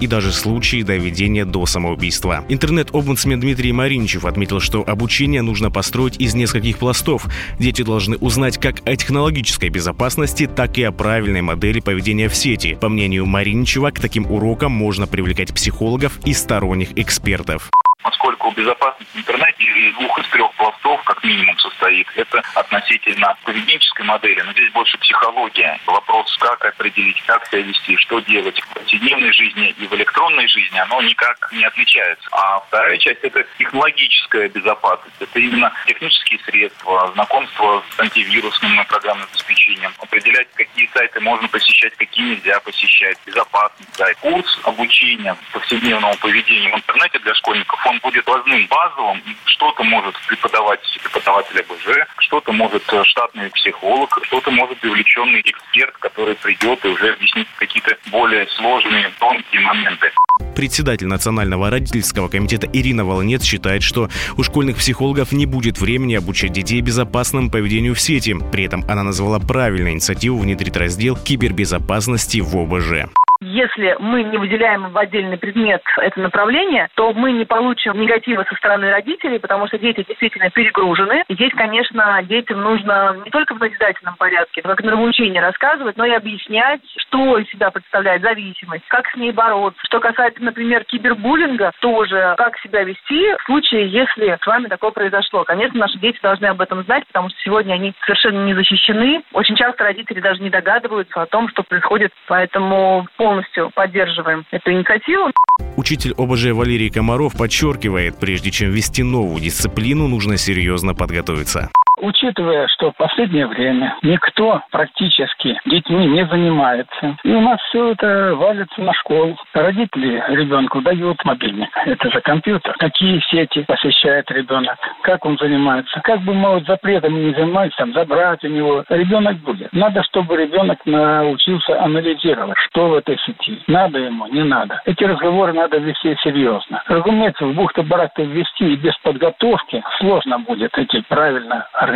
и 0.00 0.06
даже 0.06 0.32
случаи 0.32 0.82
доведения 0.82 1.44
до 1.44 1.66
самоубийства. 1.66 2.44
Интернет-омбудсмен 2.48 3.40
Дмитрий 3.40 3.72
Маринчев 3.72 4.24
отметил, 4.24 4.60
что 4.60 4.82
обучение 4.86 5.42
нужно 5.42 5.70
построить 5.70 6.20
из 6.20 6.34
нескольких 6.34 6.78
пластов. 6.78 7.26
Дети 7.58 7.82
должны 7.82 8.16
узнать 8.16 8.58
как 8.58 8.86
о 8.86 8.96
технологической 8.96 9.68
безопасности, 9.68 10.46
так 10.46 10.78
и 10.78 10.82
о 10.82 10.92
правильной 10.92 11.42
модели 11.42 11.80
поведения 11.80 12.28
в 12.28 12.34
сети. 12.34 12.76
По 12.80 12.88
мнению 12.88 13.26
Маринчева, 13.26 13.90
к 13.90 14.00
таким 14.00 14.30
урокам 14.30 14.72
можно 14.72 15.06
привлекать 15.06 15.52
психологов 15.54 16.18
и 16.24 16.32
сторонних 16.32 16.98
экспертов 16.98 17.70
поскольку 18.04 18.43
безопасность 18.54 19.10
в 19.12 19.18
интернете 19.18 19.64
из 19.64 19.94
двух 19.94 20.18
из 20.18 20.28
трех 20.28 20.52
пластов 20.54 21.02
как 21.04 21.22
минимум 21.24 21.58
состоит. 21.58 22.06
Это 22.14 22.42
относительно 22.54 23.36
поведенческой 23.44 24.06
модели, 24.06 24.40
но 24.42 24.52
здесь 24.52 24.72
больше 24.72 24.96
психология. 24.98 25.78
Вопрос, 25.86 26.36
как 26.38 26.64
определить, 26.64 27.22
как 27.26 27.46
себя 27.46 27.62
вести, 27.62 27.96
что 27.96 28.20
делать 28.20 28.60
в 28.60 28.68
повседневной 28.68 29.32
жизни 29.32 29.74
и 29.78 29.86
в 29.86 29.94
электронной 29.94 30.48
жизни, 30.48 30.78
оно 30.78 31.02
никак 31.02 31.50
не 31.52 31.64
отличается. 31.64 32.28
А 32.32 32.60
вторая 32.60 32.98
часть– 32.98 33.20
это 33.22 33.44
технологическая 33.58 34.48
безопасность. 34.48 35.16
Это 35.20 35.38
именно 35.38 35.72
технические 35.86 36.38
средства, 36.40 37.10
знакомство 37.14 37.82
с 37.96 38.00
антивирусным 38.00 38.84
программным 38.86 39.26
обеспечением, 39.30 39.92
определять, 39.98 40.48
какие 40.54 40.88
сайты 40.94 41.20
можно 41.20 41.48
посещать, 41.48 41.94
какие 41.96 42.34
нельзя 42.34 42.60
посещать, 42.60 43.18
безопасный 43.26 43.86
сайт. 43.92 44.16
Курс 44.18 44.60
обучения 44.64 45.36
повседневному 45.52 46.16
поведению 46.16 46.72
в 46.72 46.76
интернете 46.76 47.18
для 47.18 47.34
школьников, 47.34 47.84
он 47.86 47.98
будет 48.00 48.28
важным, 48.44 48.66
базовым. 48.68 49.22
Что-то 49.46 49.84
может 49.84 50.14
преподавать 50.26 50.80
преподаватель 51.02 51.60
АБЖ, 51.60 52.06
что-то 52.18 52.52
может 52.52 52.82
штатный 53.04 53.50
психолог, 53.50 54.18
что-то 54.24 54.50
может 54.50 54.78
привлеченный 54.78 55.40
эксперт, 55.40 55.96
который 55.98 56.34
придет 56.34 56.84
и 56.84 56.88
уже 56.88 57.12
объяснит 57.12 57.46
какие-то 57.58 57.96
более 58.10 58.46
сложные, 58.48 59.10
тонкие 59.18 59.60
моменты. 59.60 60.12
Председатель 60.56 61.06
Национального 61.06 61.70
родительского 61.70 62.28
комитета 62.28 62.68
Ирина 62.72 63.04
Волнец 63.04 63.44
считает, 63.44 63.82
что 63.82 64.08
у 64.36 64.42
школьных 64.42 64.76
психологов 64.76 65.32
не 65.32 65.46
будет 65.46 65.78
времени 65.78 66.14
обучать 66.14 66.52
детей 66.52 66.80
безопасному 66.80 67.50
поведению 67.50 67.94
в 67.94 68.00
сети. 68.00 68.36
При 68.52 68.64
этом 68.64 68.84
она 68.88 69.02
назвала 69.02 69.38
правильной 69.38 69.92
инициативу 69.92 70.38
внедрить 70.38 70.76
раздел 70.76 71.16
кибербезопасности 71.16 72.40
в 72.40 72.56
ОБЖ. 72.56 73.10
Если 73.54 73.94
мы 74.00 74.24
не 74.24 74.36
выделяем 74.36 74.90
в 74.90 74.98
отдельный 74.98 75.38
предмет 75.38 75.80
это 75.98 76.18
направление, 76.18 76.88
то 76.96 77.12
мы 77.12 77.30
не 77.30 77.44
получим 77.44 78.00
негатива 78.00 78.44
со 78.48 78.56
стороны 78.56 78.90
родителей, 78.90 79.38
потому 79.38 79.68
что 79.68 79.78
дети 79.78 80.04
действительно 80.08 80.50
перегружены. 80.50 81.22
Здесь, 81.28 81.52
конечно, 81.52 82.20
детям 82.24 82.60
нужно 82.62 83.16
не 83.24 83.30
только 83.30 83.54
в 83.54 83.60
назидательном 83.60 84.16
порядке, 84.16 84.60
как 84.60 84.82
нравоучение 84.82 85.40
рассказывать, 85.40 85.96
но 85.96 86.04
и 86.04 86.10
объяснять, 86.10 86.80
что 86.96 87.38
из 87.38 87.48
себя 87.48 87.70
представляет 87.70 88.22
зависимость, 88.22 88.88
как 88.88 89.06
с 89.08 89.14
ней 89.14 89.30
бороться. 89.30 89.80
Что 89.84 90.00
касается, 90.00 90.42
например, 90.42 90.82
кибербуллинга, 90.82 91.70
тоже 91.78 92.34
как 92.36 92.58
себя 92.58 92.82
вести 92.82 93.36
в 93.38 93.42
случае, 93.44 93.86
если 93.86 94.36
с 94.42 94.46
вами 94.48 94.66
такое 94.66 94.90
произошло. 94.90 95.44
Конечно, 95.44 95.78
наши 95.78 95.96
дети 96.00 96.18
должны 96.20 96.46
об 96.46 96.60
этом 96.60 96.82
знать, 96.82 97.06
потому 97.06 97.28
что 97.28 97.38
сегодня 97.38 97.74
они 97.74 97.94
совершенно 98.04 98.44
не 98.44 98.54
защищены. 98.54 99.22
Очень 99.32 99.54
часто 99.54 99.84
родители 99.84 100.18
даже 100.18 100.42
не 100.42 100.50
догадываются 100.50 101.22
о 101.22 101.26
том, 101.26 101.48
что 101.50 101.62
происходит, 101.62 102.10
поэтому 102.26 103.06
полностью 103.16 103.43
поддерживаем 103.74 104.44
эту 104.50 104.72
инициативу. 104.72 105.30
Учитель 105.76 106.14
ОБЖ 106.16 106.52
Валерий 106.52 106.90
Комаров 106.90 107.36
подчеркивает, 107.36 108.18
прежде 108.18 108.50
чем 108.50 108.70
ввести 108.70 109.02
новую 109.02 109.40
дисциплину, 109.40 110.08
нужно 110.08 110.36
серьезно 110.36 110.94
подготовиться. 110.94 111.70
Учитывая, 112.04 112.68
что 112.68 112.92
в 112.92 112.96
последнее 112.96 113.46
время 113.46 113.96
никто 114.02 114.62
практически 114.70 115.58
детьми 115.64 116.06
не 116.06 116.26
занимается, 116.26 117.16
и 117.24 117.32
у 117.32 117.40
нас 117.40 117.58
все 117.68 117.92
это 117.92 118.34
валится 118.34 118.80
на 118.80 118.92
школу. 118.92 119.36
Родители 119.54 120.22
ребенку 120.28 120.80
дают 120.82 121.24
мобильник. 121.24 121.68
Это 121.86 122.10
же 122.10 122.20
компьютер. 122.20 122.74
Какие 122.78 123.20
сети 123.30 123.64
посещает 123.66 124.30
ребенок, 124.30 124.76
как 125.02 125.24
он 125.24 125.38
занимается. 125.38 126.00
Как 126.02 126.20
бы 126.20 126.34
мы 126.34 126.54
вот 126.54 126.66
запретами 126.66 127.28
не 127.28 127.34
занимались, 127.34 127.74
там, 127.76 127.92
забрать 127.92 128.44
у 128.44 128.48
него, 128.48 128.84
ребенок 128.88 129.38
будет. 129.38 129.72
Надо, 129.72 130.02
чтобы 130.04 130.36
ребенок 130.36 130.78
научился 130.84 131.82
анализировать, 131.82 132.58
что 132.58 132.88
в 132.88 132.94
этой 132.94 133.18
сети. 133.18 133.62
Надо 133.66 133.98
ему, 133.98 134.26
не 134.26 134.42
надо. 134.42 134.80
Эти 134.84 135.04
разговоры 135.04 135.52
надо 135.52 135.78
вести 135.78 136.16
серьезно. 136.22 136.82
Разумеется, 136.86 137.46
в 137.46 137.54
бухты-барахты 137.54 138.24
ввести 138.24 138.74
и 138.74 138.76
без 138.76 138.96
подготовки 138.98 139.82
сложно 139.98 140.38
будет 140.40 140.76
эти 140.76 141.00
правильно 141.08 141.66
организовать 141.72 141.93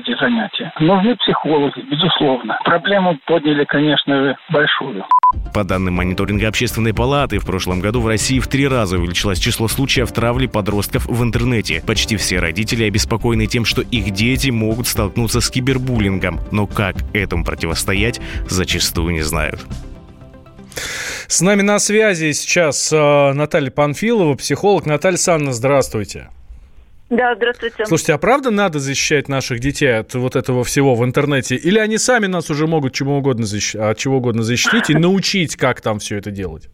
эти 0.00 0.18
занятия. 0.18 0.72
Нужны 0.80 1.16
психологи, 1.16 1.80
безусловно. 1.90 2.58
Проблему 2.64 3.18
подняли, 3.26 3.64
конечно, 3.64 4.36
большую. 4.50 5.04
По 5.54 5.64
данным 5.64 5.94
мониторинга 5.94 6.48
общественной 6.48 6.92
палаты, 6.92 7.38
в 7.38 7.46
прошлом 7.46 7.80
году 7.80 8.00
в 8.00 8.06
России 8.06 8.40
в 8.40 8.48
три 8.48 8.66
раза 8.66 8.98
увеличилось 8.98 9.38
число 9.38 9.68
случаев 9.68 10.12
травли 10.12 10.46
подростков 10.46 11.06
в 11.06 11.22
интернете. 11.22 11.82
Почти 11.86 12.16
все 12.16 12.40
родители 12.40 12.84
обеспокоены 12.84 13.46
тем, 13.46 13.64
что 13.64 13.82
их 13.82 14.10
дети 14.10 14.50
могут 14.50 14.86
столкнуться 14.86 15.40
с 15.40 15.50
кибербуллингом. 15.50 16.40
Но 16.50 16.66
как 16.66 16.96
этому 17.14 17.44
противостоять, 17.44 18.20
зачастую 18.48 19.12
не 19.12 19.22
знают. 19.22 19.60
С 21.26 21.40
нами 21.42 21.62
на 21.62 21.78
связи 21.78 22.32
сейчас 22.32 22.92
э, 22.92 23.32
Наталья 23.32 23.70
Панфилова, 23.70 24.34
психолог. 24.34 24.86
Наталья 24.86 25.16
Санна, 25.16 25.52
здравствуйте. 25.52 26.28
Да, 27.10 27.34
здравствуйте. 27.34 27.84
Слушайте, 27.86 28.14
а 28.14 28.18
правда 28.18 28.52
надо 28.52 28.78
защищать 28.78 29.28
наших 29.28 29.58
детей 29.58 29.98
от 29.98 30.14
вот 30.14 30.36
этого 30.36 30.62
всего 30.62 30.94
в 30.94 31.04
интернете? 31.04 31.56
Или 31.56 31.80
они 31.80 31.98
сами 31.98 32.26
нас 32.26 32.50
уже 32.50 32.68
могут 32.68 32.94
чему 32.94 33.18
угодно 33.18 33.46
защ... 33.46 33.74
от 33.74 33.98
чего 33.98 34.18
угодно 34.18 34.44
защитить 34.44 34.90
и 34.90 34.94
научить, 34.98 35.56
как 35.56 35.80
там 35.80 35.98
все 35.98 36.18
это 36.18 36.30
делать? 36.30 36.68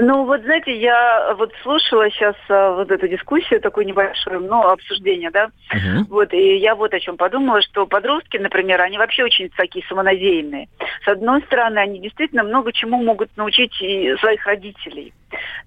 Ну, 0.00 0.24
вот 0.26 0.42
знаете, 0.42 0.76
я 0.76 1.34
вот 1.36 1.52
слушала 1.62 2.08
сейчас 2.10 2.36
а, 2.48 2.72
вот 2.72 2.88
эту 2.90 3.08
дискуссию, 3.08 3.60
такую 3.60 3.84
небольшую, 3.84 4.40
ну, 4.40 4.60
обсуждение, 4.62 5.30
да, 5.32 5.50
uh-huh. 5.74 6.04
вот, 6.08 6.32
и 6.32 6.56
я 6.58 6.76
вот 6.76 6.94
о 6.94 7.00
чем 7.00 7.16
подумала, 7.16 7.60
что 7.62 7.84
подростки, 7.84 8.36
например, 8.36 8.80
они 8.80 8.96
вообще 8.96 9.24
очень 9.24 9.50
такие 9.56 9.84
самонадеянные. 9.88 10.68
С 11.04 11.08
одной 11.08 11.42
стороны, 11.42 11.78
они 11.78 11.98
действительно 11.98 12.44
много 12.44 12.72
чему 12.72 13.02
могут 13.02 13.36
научить 13.36 13.72
и 13.82 14.14
своих 14.20 14.46
родителей. 14.46 15.12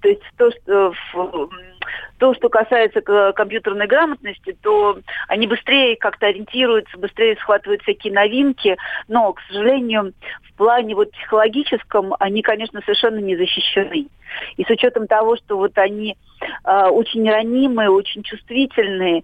То 0.01 0.09
есть 0.09 0.21
то, 0.37 0.51
что 0.51 1.49
то, 2.17 2.33
что 2.35 2.49
касается 2.49 3.01
компьютерной 3.33 3.87
грамотности, 3.87 4.55
то 4.61 4.99
они 5.27 5.47
быстрее 5.47 5.95
как-то 5.95 6.27
ориентируются, 6.27 6.97
быстрее 6.97 7.35
схватывают 7.37 7.81
всякие 7.81 8.13
новинки, 8.13 8.77
но, 9.07 9.33
к 9.33 9.41
сожалению, 9.47 10.13
в 10.43 10.53
плане 10.53 10.95
вот 10.95 11.11
психологическом 11.11 12.13
они, 12.19 12.41
конечно, 12.41 12.81
совершенно 12.81 13.19
не 13.19 13.35
защищены. 13.35 14.07
И 14.57 14.63
с 14.63 14.69
учетом 14.69 15.07
того, 15.07 15.35
что 15.37 15.57
вот 15.57 15.77
они 15.77 16.15
э, 16.41 16.87
очень 16.87 17.29
ранимые, 17.29 17.89
очень 17.89 18.23
чувствительные, 18.23 19.23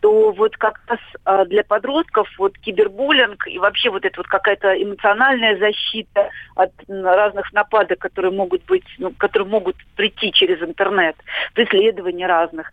то 0.00 0.32
вот 0.32 0.56
как 0.56 0.80
раз 0.86 0.98
э, 1.24 1.44
для 1.46 1.64
подростков 1.64 2.28
вот 2.38 2.56
кибербуллинг 2.58 3.46
и 3.48 3.58
вообще 3.58 3.90
вот 3.90 4.04
это 4.04 4.18
вот 4.18 4.26
какая-то 4.26 4.80
эмоциональная 4.82 5.58
защита 5.58 6.30
от 6.54 6.72
разных 6.88 7.52
нападок, 7.52 7.98
которые 7.98 8.32
могут 8.32 8.64
быть, 8.64 8.84
ну, 8.98 9.12
которые 9.12 9.48
могут 9.48 9.76
прийти 9.96 10.32
через 10.32 10.62
интернет, 10.62 11.16
преследования 11.54 12.26
разных. 12.26 12.70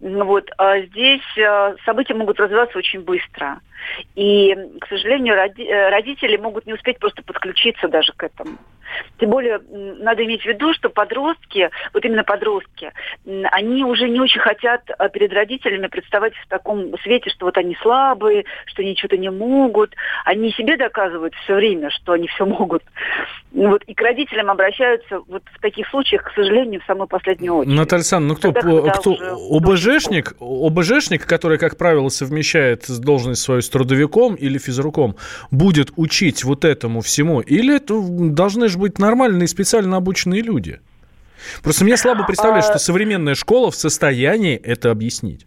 Вот. 0.00 0.48
А 0.58 0.80
здесь 0.80 1.22
э, 1.36 1.74
события 1.84 2.14
могут 2.14 2.38
развиваться 2.38 2.78
очень 2.78 3.00
быстро. 3.00 3.60
И, 4.14 4.54
к 4.80 4.86
сожалению, 4.88 5.34
роди- 5.34 5.66
э, 5.66 5.88
родители 5.90 6.36
могут 6.36 6.66
не 6.66 6.74
успеть 6.74 6.98
просто 6.98 7.22
подключиться 7.22 7.88
даже 7.88 8.12
к 8.12 8.22
этому. 8.22 8.58
Тем 9.18 9.30
более, 9.30 9.60
надо 9.68 10.24
иметь 10.24 10.42
в 10.42 10.46
виду, 10.46 10.72
что 10.74 10.90
подростки, 10.90 11.70
вот 11.92 12.04
именно 12.04 12.24
подростки, 12.24 12.92
они 13.24 13.84
уже 13.84 14.08
не 14.08 14.20
очень 14.20 14.40
хотят 14.40 14.82
э, 14.88 15.08
перед 15.10 15.32
родителями 15.32 15.86
представать 15.86 16.34
в 16.34 16.48
таком 16.48 16.96
свете, 17.00 17.30
что 17.30 17.46
вот 17.46 17.56
они 17.58 17.76
слабые, 17.82 18.44
что 18.66 18.82
они 18.82 18.96
что-то 18.96 19.16
не 19.16 19.30
могут. 19.30 19.94
Они 20.24 20.52
себе 20.52 20.76
доказывают 20.76 21.34
все 21.34 21.54
время, 21.54 21.90
что 21.90 22.12
они 22.12 22.28
все 22.28 22.46
могут. 22.46 22.82
Вот, 23.52 23.82
и 23.84 23.94
к 23.94 24.00
родителям 24.02 24.50
обращаются 24.50 25.20
вот 25.26 25.42
в 25.54 25.60
таких 25.60 25.88
случаях, 25.88 26.24
к 26.24 26.34
сожалению, 26.34 26.80
в 26.82 26.84
самую 26.84 27.08
последнюю 27.08 27.54
очередь. 27.54 27.74
Наталья 27.74 28.00
Александровна, 28.00 28.34
ну 28.34 28.36
кто, 28.36 28.52
Тогда, 28.52 28.90
кто 28.90 29.16
ОБЖшник, 29.56 30.36
ОБЖшник, 30.38 31.26
который, 31.26 31.56
как 31.56 31.78
правило, 31.78 32.10
совмещает 32.10 32.84
должность 33.00 33.40
свою 33.40 33.62
с 33.62 33.68
трудовиком 33.70 34.34
или 34.34 34.58
физруком, 34.58 35.16
будет 35.50 35.92
учить 35.96 36.44
вот 36.44 36.66
этому 36.66 37.00
всему? 37.00 37.40
Или 37.40 37.76
это 37.76 37.94
должны 38.00 38.68
же 38.68 38.78
быть 38.78 38.98
нормальные 38.98 39.48
специально 39.48 39.96
обученные 39.96 40.42
люди? 40.42 40.80
Просто 41.62 41.84
мне 41.84 41.96
слабо 41.96 42.24
представлять, 42.24 42.64
а... 42.64 42.68
что 42.68 42.78
современная 42.78 43.34
школа 43.34 43.70
в 43.70 43.76
состоянии 43.76 44.56
это 44.56 44.90
объяснить. 44.90 45.46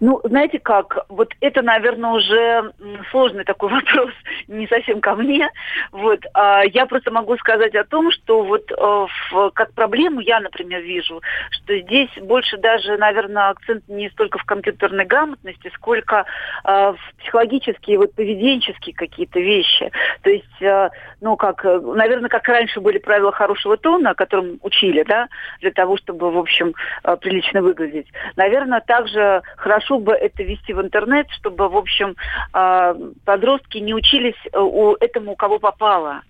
Ну, 0.00 0.20
знаете 0.24 0.58
как, 0.58 1.06
вот 1.08 1.32
это, 1.40 1.62
наверное, 1.62 2.10
уже 2.10 2.72
сложный 3.10 3.44
такой 3.44 3.70
вопрос, 3.70 4.10
не 4.48 4.66
совсем 4.66 5.00
ко 5.00 5.14
мне. 5.14 5.48
Вот, 5.92 6.20
а 6.34 6.62
я 6.64 6.86
просто 6.86 7.10
могу 7.10 7.36
сказать 7.36 7.74
о 7.74 7.84
том, 7.84 8.10
что 8.10 8.42
вот 8.42 8.70
э, 8.70 8.74
в, 8.76 9.50
как 9.50 9.72
проблему 9.72 10.20
я, 10.20 10.40
например, 10.40 10.80
вижу, 10.80 11.20
что 11.50 11.78
здесь 11.78 12.10
больше 12.20 12.56
даже, 12.58 12.96
наверное, 12.96 13.50
акцент 13.50 13.86
не 13.88 14.10
столько 14.10 14.38
в 14.38 14.44
компьютерной 14.44 15.04
грамотности, 15.04 15.70
сколько 15.74 16.24
э, 16.64 16.92
в 16.92 16.98
психологические, 17.20 17.98
вот 17.98 18.14
поведенческие 18.14 18.94
какие-то 18.94 19.40
вещи. 19.40 19.90
То 20.22 20.30
есть, 20.30 20.62
э, 20.62 20.90
ну, 21.20 21.36
как, 21.36 21.64
наверное, 21.64 22.28
как 22.28 22.46
раньше 22.48 22.80
были 22.80 22.98
правила 22.98 23.32
хорошего 23.32 23.76
тона, 23.76 24.14
которым 24.14 24.58
учили, 24.62 25.02
да, 25.04 25.28
для 25.60 25.70
того, 25.70 25.96
чтобы, 25.96 26.30
в 26.30 26.38
общем, 26.38 26.74
э, 27.04 27.16
прилично 27.16 27.62
выглядеть. 27.62 28.08
Наверное, 28.36 28.80
также 28.80 29.42
хорошо 29.56 29.83
хорошо 29.84 29.98
бы 29.98 30.12
это 30.12 30.42
вести 30.42 30.72
в 30.72 30.80
интернет, 30.80 31.26
чтобы, 31.30 31.68
в 31.68 31.76
общем, 31.76 32.16
а, 32.52 32.96
подростки 33.24 33.78
не 33.78 33.94
учились 33.94 34.34
э, 34.52 34.58
у 34.58 34.94
этому, 34.94 35.32
у 35.32 35.36
кого 35.36 35.58
попало 35.58 36.22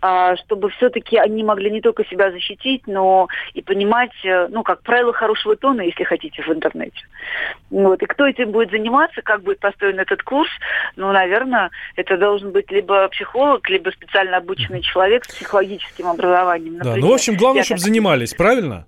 а, 0.00 0.36
чтобы 0.36 0.70
все-таки 0.70 1.16
они 1.16 1.42
могли 1.42 1.68
не 1.68 1.80
только 1.80 2.04
себя 2.04 2.30
защитить, 2.30 2.82
но 2.86 3.26
и 3.54 3.62
понимать, 3.62 4.12
э, 4.24 4.46
ну, 4.48 4.62
как 4.62 4.82
правило 4.82 5.12
хорошего 5.12 5.56
тона, 5.56 5.80
если 5.80 6.04
хотите, 6.04 6.42
в 6.42 6.48
интернете. 6.48 7.00
Вот. 7.70 8.00
И 8.00 8.06
кто 8.06 8.24
этим 8.24 8.52
будет 8.52 8.70
заниматься, 8.70 9.20
как 9.22 9.42
будет 9.42 9.58
построен 9.58 9.98
этот 9.98 10.22
курс, 10.22 10.50
ну, 10.94 11.10
наверное, 11.10 11.70
это 11.96 12.16
должен 12.16 12.52
быть 12.52 12.70
либо 12.70 13.08
психолог, 13.08 13.68
либо 13.68 13.90
специально 13.90 14.36
обученный 14.36 14.80
человек 14.80 15.24
с 15.24 15.34
психологическим 15.34 16.06
образованием. 16.06 16.74
Например. 16.74 17.00
Да, 17.00 17.00
ну, 17.00 17.10
в 17.10 17.14
общем, 17.14 17.36
главное, 17.36 17.60
Я 17.60 17.64
чтобы 17.64 17.80
так... 17.80 17.86
занимались, 17.88 18.34
правильно? 18.34 18.86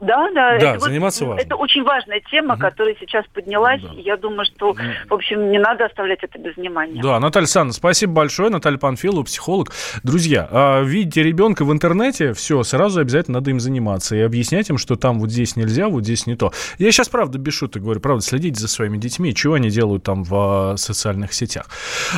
Да, 0.00 0.30
да. 0.34 0.58
Да, 0.58 0.74
это 0.74 0.80
заниматься 0.80 1.24
вот, 1.24 1.32
важно. 1.32 1.46
Это 1.46 1.56
очень 1.56 1.82
важная 1.82 2.20
тема, 2.30 2.54
угу. 2.54 2.60
которая 2.60 2.96
сейчас 3.00 3.24
поднялась. 3.32 3.80
Да. 3.82 3.92
я 3.96 4.16
думаю, 4.16 4.44
что, 4.44 4.74
в 5.08 5.14
общем, 5.14 5.50
не 5.50 5.58
надо 5.58 5.86
оставлять 5.86 6.18
это 6.22 6.38
без 6.38 6.56
внимания. 6.56 7.00
Да, 7.02 7.18
Наталья 7.18 7.44
Александровна, 7.44 7.72
спасибо 7.72 8.12
большое. 8.12 8.50
Наталья 8.50 8.78
Панфилова, 8.78 9.24
психолог. 9.24 9.72
Друзья, 10.02 10.48
а, 10.50 10.82
видите 10.82 11.22
ребенка 11.22 11.64
в 11.64 11.72
интернете, 11.72 12.32
все, 12.34 12.62
сразу 12.62 13.00
обязательно 13.00 13.38
надо 13.38 13.50
им 13.50 13.60
заниматься 13.60 14.16
и 14.16 14.20
объяснять 14.20 14.68
им, 14.68 14.78
что 14.78 14.96
там 14.96 15.18
вот 15.18 15.30
здесь 15.30 15.56
нельзя, 15.56 15.88
вот 15.88 16.04
здесь 16.04 16.26
не 16.26 16.36
то. 16.36 16.52
Я 16.78 16.92
сейчас, 16.92 17.08
правда, 17.08 17.38
без 17.38 17.54
шуток 17.54 17.82
говорю, 17.82 18.00
правда, 18.00 18.22
следите 18.22 18.60
за 18.60 18.68
своими 18.68 18.98
детьми, 18.98 19.34
чего 19.34 19.54
они 19.54 19.70
делают 19.70 20.04
там 20.04 20.24
в 20.24 20.34
а, 20.34 20.76
социальных 20.76 21.32
сетях. 21.32 21.66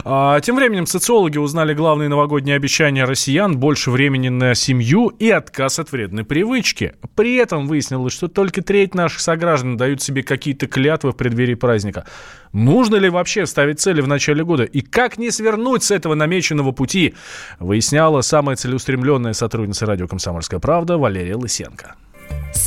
А, 0.05 0.41
тем 0.41 0.57
временем 0.57 0.87
социологи 0.87 1.38
узнали 1.38 1.75
главные 1.75 2.09
новогодние 2.09 2.57
обещания 2.57 3.05
россиян, 3.05 3.57
больше 3.57 3.91
времени 3.91 4.29
на 4.29 4.55
семью 4.55 5.09
и 5.09 5.31
отказ 5.31 5.79
от 5.79 5.93
вредной 5.93 6.25
привычки. 6.25 6.95
При 7.14 7.37
этом 7.37 7.67
выяснилось, 7.68 8.12
что 8.12 8.26
только 8.26 8.62
треть 8.62 8.96
наших 8.96 9.20
сограждан 9.20 9.76
дают 9.76 10.02
себе 10.02 10.24
какие-то 10.24 10.66
клятвы 10.66 11.12
в 11.12 11.16
преддверии 11.16 11.54
праздника. 11.54 12.04
Нужно 12.52 12.96
ли 12.96 13.09
вообще 13.09 13.46
ставить 13.46 13.78
цели 13.78 14.00
в 14.00 14.09
начале 14.09 14.44
года? 14.44 14.64
И 14.64 14.81
как 14.81 15.18
не 15.18 15.31
свернуть 15.31 15.85
с 15.85 15.92
этого 15.92 16.14
намеченного 16.14 16.72
пути? 16.72 17.14
Выясняла 17.61 18.22
самая 18.22 18.57
целеустремленная 18.57 19.35
сотрудница 19.35 19.87
радио 19.87 20.09
«Комсомольская 20.09 20.59
правда» 20.59 20.98
Валерия 20.98 21.37
Лысенко. 21.37 21.94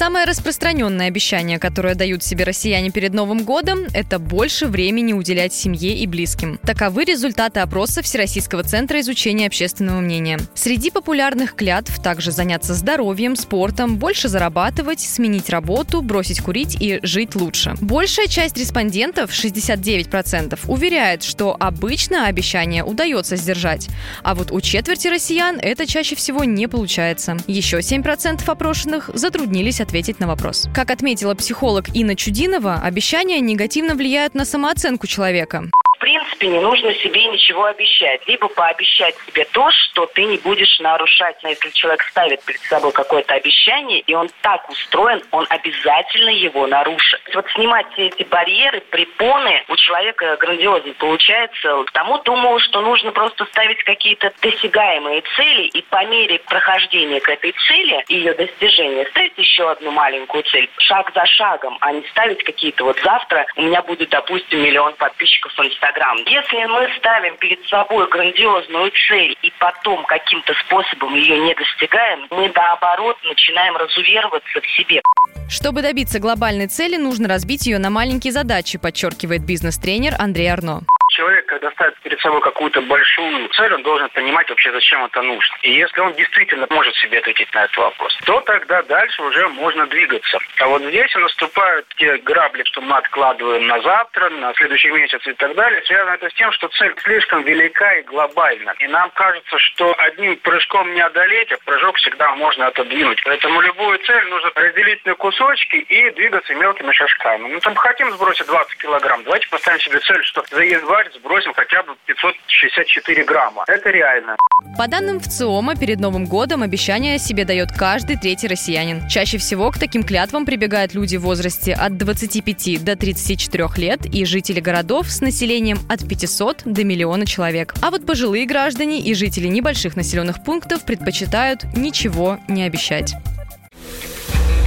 Самое 0.02 0.26
распространенное 0.26 1.10
обещание, 1.10 1.60
которое 1.60 1.93
дают 1.93 2.24
себе 2.24 2.43
россияне 2.43 2.89
перед 2.89 3.13
Новым 3.13 3.43
годом, 3.43 3.82
это 3.93 4.17
больше 4.17 4.65
времени 4.65 5.13
уделять 5.13 5.54
семье 5.54 5.95
и 5.95 6.08
близким. 6.08 6.58
Таковы 6.63 7.04
результаты 7.04 7.60
опроса 7.60 8.02
Всероссийского 8.02 8.63
центра 8.63 9.00
изучения 9.02 9.45
общественного 9.45 10.00
мнения. 10.00 10.39
Среди 10.56 10.89
популярных 10.89 11.54
клятв 11.54 12.02
также 12.02 12.32
заняться 12.32 12.74
здоровьем, 12.74 13.36
спортом, 13.36 13.97
больше 13.97 14.28
зарабатывать, 14.28 15.02
сменить 15.02 15.52
работу, 15.52 16.02
бросить 16.02 16.41
курить 16.41 16.78
и 16.80 17.00
жить 17.04 17.36
лучше. 17.36 17.76
Большая 17.80 18.26
часть 18.26 18.58
респондентов, 18.58 19.30
69%, 19.30 20.58
уверяет, 20.67 21.21
что 21.21 21.56
обычно 21.60 22.26
обещание 22.26 22.84
удается 22.84 23.36
сдержать. 23.36 23.88
А 24.24 24.34
вот 24.34 24.52
у 24.52 24.62
четверти 24.62 25.10
россиян 25.10 25.60
это 25.62 25.86
чаще 25.86 26.15
всего 26.15 26.43
не 26.43 26.67
получается. 26.67 27.38
Еще 27.45 27.82
7% 27.82 28.50
опрошенных 28.50 29.12
затруднились 29.51 29.81
ответить 29.81 30.19
на 30.21 30.27
вопрос. 30.27 30.69
Как 30.73 30.91
отметила 30.91 31.35
психолог 31.35 31.93
Инна 31.93 32.15
Чудинова, 32.15 32.75
обещания 32.75 33.41
негативно 33.41 33.95
влияют 33.95 34.33
на 34.33 34.45
самооценку 34.45 35.07
человека 35.07 35.69
принципе, 36.01 36.47
не 36.47 36.59
нужно 36.59 36.93
себе 36.95 37.25
ничего 37.25 37.65
обещать. 37.65 38.27
Либо 38.27 38.47
пообещать 38.49 39.15
себе 39.27 39.45
то, 39.45 39.69
что 39.71 40.07
ты 40.07 40.25
не 40.25 40.37
будешь 40.37 40.79
нарушать. 40.79 41.37
Но 41.43 41.49
если 41.49 41.69
человек 41.69 42.01
ставит 42.09 42.43
перед 42.43 42.59
собой 42.61 42.91
какое-то 42.91 43.35
обещание, 43.35 43.99
и 43.99 44.13
он 44.13 44.29
так 44.41 44.67
устроен, 44.69 45.21
он 45.31 45.45
обязательно 45.49 46.31
его 46.31 46.65
нарушит. 46.67 47.21
Вот 47.33 47.45
снимать 47.51 47.85
все 47.93 48.07
эти 48.07 48.23
барьеры, 48.23 48.81
препоны 48.81 49.63
у 49.69 49.75
человека 49.75 50.35
грандиозно 50.37 50.93
получается. 50.93 51.85
Тому 51.93 52.17
думаю, 52.23 52.59
что 52.59 52.81
нужно 52.81 53.11
просто 53.11 53.45
ставить 53.45 53.81
какие-то 53.83 54.33
досягаемые 54.41 55.21
цели, 55.35 55.67
и 55.67 55.81
по 55.83 56.03
мере 56.05 56.39
прохождения 56.39 57.21
к 57.21 57.29
этой 57.29 57.53
цели 57.67 58.03
ее 58.07 58.33
достижения 58.33 59.05
ставить 59.11 59.37
еще 59.37 59.69
одну 59.69 59.91
маленькую 59.91 60.43
цель. 60.43 60.67
Шаг 60.79 61.11
за 61.13 61.25
шагом, 61.27 61.77
а 61.81 61.91
не 61.93 62.01
ставить 62.09 62.43
какие-то 62.43 62.85
вот 62.85 62.99
завтра 63.03 63.45
у 63.55 63.61
меня 63.61 63.83
будет, 63.83 64.09
допустим, 64.09 64.63
миллион 64.63 64.93
подписчиков 64.95 65.53
в 65.55 65.59
Инстаграме 65.61 65.90
Инстаграм. 65.91 66.17
Если 66.25 66.65
мы 66.65 66.88
ставим 66.97 67.38
перед 67.38 67.63
собой 67.67 68.08
грандиозную 68.10 68.91
цель 69.08 69.36
и 69.41 69.51
потом 69.60 70.04
каким-то 70.06 70.54
способом 70.65 71.15
ее 71.15 71.38
не 71.39 71.54
достигаем, 71.54 72.27
мы 72.30 72.51
наоборот 72.54 73.17
начинаем 73.23 73.75
разувероваться 73.77 74.62
в 74.62 74.67
себе. 74.77 75.01
Чтобы 75.49 75.82
добиться 75.82 76.19
глобальной 76.19 76.67
цели, 76.67 76.97
нужно 76.97 77.27
разбить 77.27 77.65
ее 77.65 77.77
на 77.77 77.89
маленькие 77.89 78.32
задачи, 78.32 78.77
подчеркивает 78.77 79.45
бизнес-тренер 79.45 80.15
Андрей 80.17 80.47
Арно 80.47 80.82
человек, 81.21 81.45
когда 81.45 81.69
ставит 81.71 81.95
перед 81.99 82.19
собой 82.19 82.41
какую-то 82.41 82.81
большую 82.81 83.47
цель, 83.49 83.73
он 83.75 83.84
должен 83.84 84.10
понимать 84.10 84.49
вообще, 84.49 84.71
зачем 84.71 85.05
это 85.05 85.21
нужно. 85.21 85.55
И 85.62 85.71
если 85.71 86.01
он 86.01 86.13
действительно 86.13 86.65
может 86.71 86.95
себе 86.95 87.19
ответить 87.19 87.53
на 87.53 87.65
этот 87.65 87.77
вопрос, 87.77 88.17
то 88.25 88.41
тогда 88.41 88.81
дальше 88.81 89.21
уже 89.21 89.47
можно 89.49 89.86
двигаться. 89.86 90.39
А 90.57 90.67
вот 90.67 90.81
здесь 90.81 91.13
наступают 91.13 91.86
те 91.97 92.17
грабли, 92.17 92.63
что 92.63 92.81
мы 92.81 92.97
откладываем 92.97 93.67
на 93.67 93.79
завтра, 93.81 94.29
на 94.29 94.51
следующий 94.55 94.89
месяц 94.89 95.21
и 95.27 95.34
так 95.34 95.53
далее. 95.53 95.84
Связано 95.86 96.15
это 96.15 96.27
с 96.27 96.34
тем, 96.34 96.51
что 96.53 96.67
цель 96.69 96.95
слишком 97.03 97.43
велика 97.43 97.93
и 97.93 98.01
глобальна. 98.01 98.73
И 98.79 98.88
нам 98.88 99.12
кажется, 99.12 99.60
что 99.60 99.93
одним 99.99 100.38
прыжком 100.38 100.91
не 100.95 101.01
одолеть, 101.01 101.51
а 101.51 101.57
прыжок 101.65 101.97
всегда 101.97 102.34
можно 102.36 102.65
отодвинуть. 102.65 103.21
Поэтому 103.23 103.62
любую 103.62 103.99
цель 103.99 104.25
нужно 104.25 104.51
разделить 104.55 105.05
на 105.05 105.13
кусочки 105.13 105.75
и 105.75 106.10
двигаться 106.12 106.55
мелкими 106.55 106.91
шажками. 106.93 107.47
Мы 107.47 107.60
там 107.60 107.75
хотим 107.75 108.12
сбросить 108.12 108.47
20 108.47 108.77
килограмм, 108.77 109.23
давайте 109.23 109.47
поставим 109.49 109.79
себе 109.81 109.99
цель, 109.99 110.23
что 110.23 110.43
за 110.49 110.63
январь 110.63 111.11
сбросим 111.15 111.54
хотя 111.54 111.84
бы 111.84 111.95
564 112.06 113.24
грамма. 113.24 113.63
Это 113.67 113.89
реально. 113.89 114.36
По 114.78 114.88
данным 114.88 115.19
ВЦИОМа, 115.19 115.76
перед 115.76 116.00
Новым 116.00 116.26
годом 116.26 116.63
обещание 116.63 117.17
себе 117.17 117.45
дает 117.45 117.71
каждый 117.71 118.17
третий 118.17 118.47
россиянин. 118.47 119.08
Чаще 119.08 119.38
всего 119.38 119.71
к 119.71 119.80
таким 119.80 120.04
клятвам 120.04 120.45
прибегают 120.45 120.93
люди 120.93 121.17
в 121.17 121.21
возрасте 121.21 121.74
от 121.74 121.97
25 121.97 122.84
до 122.84 122.95
34 122.95 123.67
лет 123.78 124.06
и 124.06 124.26
жители 124.26 124.60
городов 124.60 125.08
с 125.08 125.21
населением 125.21 125.80
от 125.89 126.08
500 126.08 126.63
до 126.65 126.84
миллиона 126.84 127.26
человек. 127.26 127.74
А 127.82 127.91
вот 127.91 128.06
пожилые 128.06 128.45
граждане 128.45 129.00
и 129.00 129.13
жители 129.13 129.47
небольших 129.47 129.95
населенных 129.95 130.43
пунктов 130.43 130.86
предпочитают 130.86 131.63
ничего 131.76 132.39
не 132.47 132.63
обещать 132.63 133.13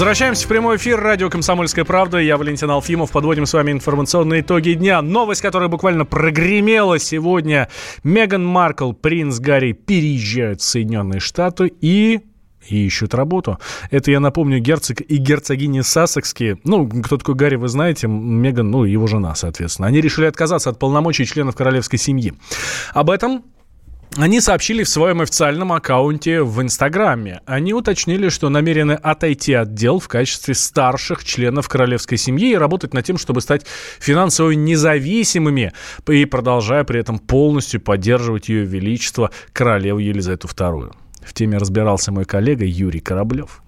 Возвращаемся 0.00 0.46
в 0.46 0.48
прямой 0.48 0.78
эфир. 0.78 0.98
Радио 0.98 1.28
«Комсомольская 1.28 1.84
правда». 1.84 2.16
Я 2.16 2.38
Валентин 2.38 2.70
Алфимов. 2.70 3.10
Подводим 3.10 3.44
с 3.44 3.52
вами 3.52 3.72
информационные 3.72 4.40
итоги 4.40 4.72
дня. 4.72 5.02
Новость, 5.02 5.42
которая 5.42 5.68
буквально 5.68 6.06
прогремела 6.06 6.98
сегодня. 6.98 7.68
Меган 8.02 8.42
Маркл, 8.42 8.92
принц 8.92 9.38
Гарри 9.40 9.72
переезжают 9.72 10.62
в 10.62 10.64
Соединенные 10.64 11.20
Штаты 11.20 11.70
и 11.82 12.20
и 12.66 12.86
ищут 12.86 13.12
работу. 13.12 13.58
Это, 13.90 14.10
я 14.10 14.20
напомню, 14.20 14.58
герцог 14.58 15.02
и 15.02 15.16
герцогиня 15.18 15.82
Сассекские. 15.82 16.58
Ну, 16.64 16.88
кто 16.88 17.18
такой 17.18 17.34
Гарри, 17.34 17.56
вы 17.56 17.68
знаете. 17.68 18.06
Меган, 18.08 18.70
ну, 18.70 18.84
его 18.84 19.06
жена, 19.06 19.34
соответственно. 19.34 19.88
Они 19.88 20.00
решили 20.00 20.24
отказаться 20.24 20.70
от 20.70 20.78
полномочий 20.78 21.26
членов 21.26 21.56
королевской 21.56 21.98
семьи. 21.98 22.32
Об 22.94 23.10
этом 23.10 23.44
они 24.16 24.40
сообщили 24.40 24.82
в 24.82 24.88
своем 24.88 25.20
официальном 25.20 25.72
аккаунте 25.72 26.42
в 26.42 26.60
Инстаграме. 26.60 27.40
Они 27.46 27.72
уточнили, 27.72 28.28
что 28.28 28.48
намерены 28.48 28.92
отойти 28.92 29.54
от 29.54 29.74
дел 29.74 30.00
в 30.00 30.08
качестве 30.08 30.54
старших 30.54 31.24
членов 31.24 31.68
королевской 31.68 32.18
семьи 32.18 32.50
и 32.50 32.56
работать 32.56 32.92
над 32.92 33.04
тем, 33.04 33.18
чтобы 33.18 33.40
стать 33.40 33.66
финансово 34.00 34.50
независимыми 34.50 35.72
и 36.08 36.24
продолжая 36.24 36.82
при 36.84 37.00
этом 37.00 37.18
полностью 37.20 37.80
поддерживать 37.80 38.48
ее 38.48 38.64
величество 38.64 39.30
королеву 39.52 40.00
Елизавету 40.00 40.48
II. 40.48 40.92
В 41.22 41.32
теме 41.32 41.58
разбирался 41.58 42.10
мой 42.10 42.24
коллега 42.24 42.64
Юрий 42.64 43.00
Кораблев. 43.00 43.62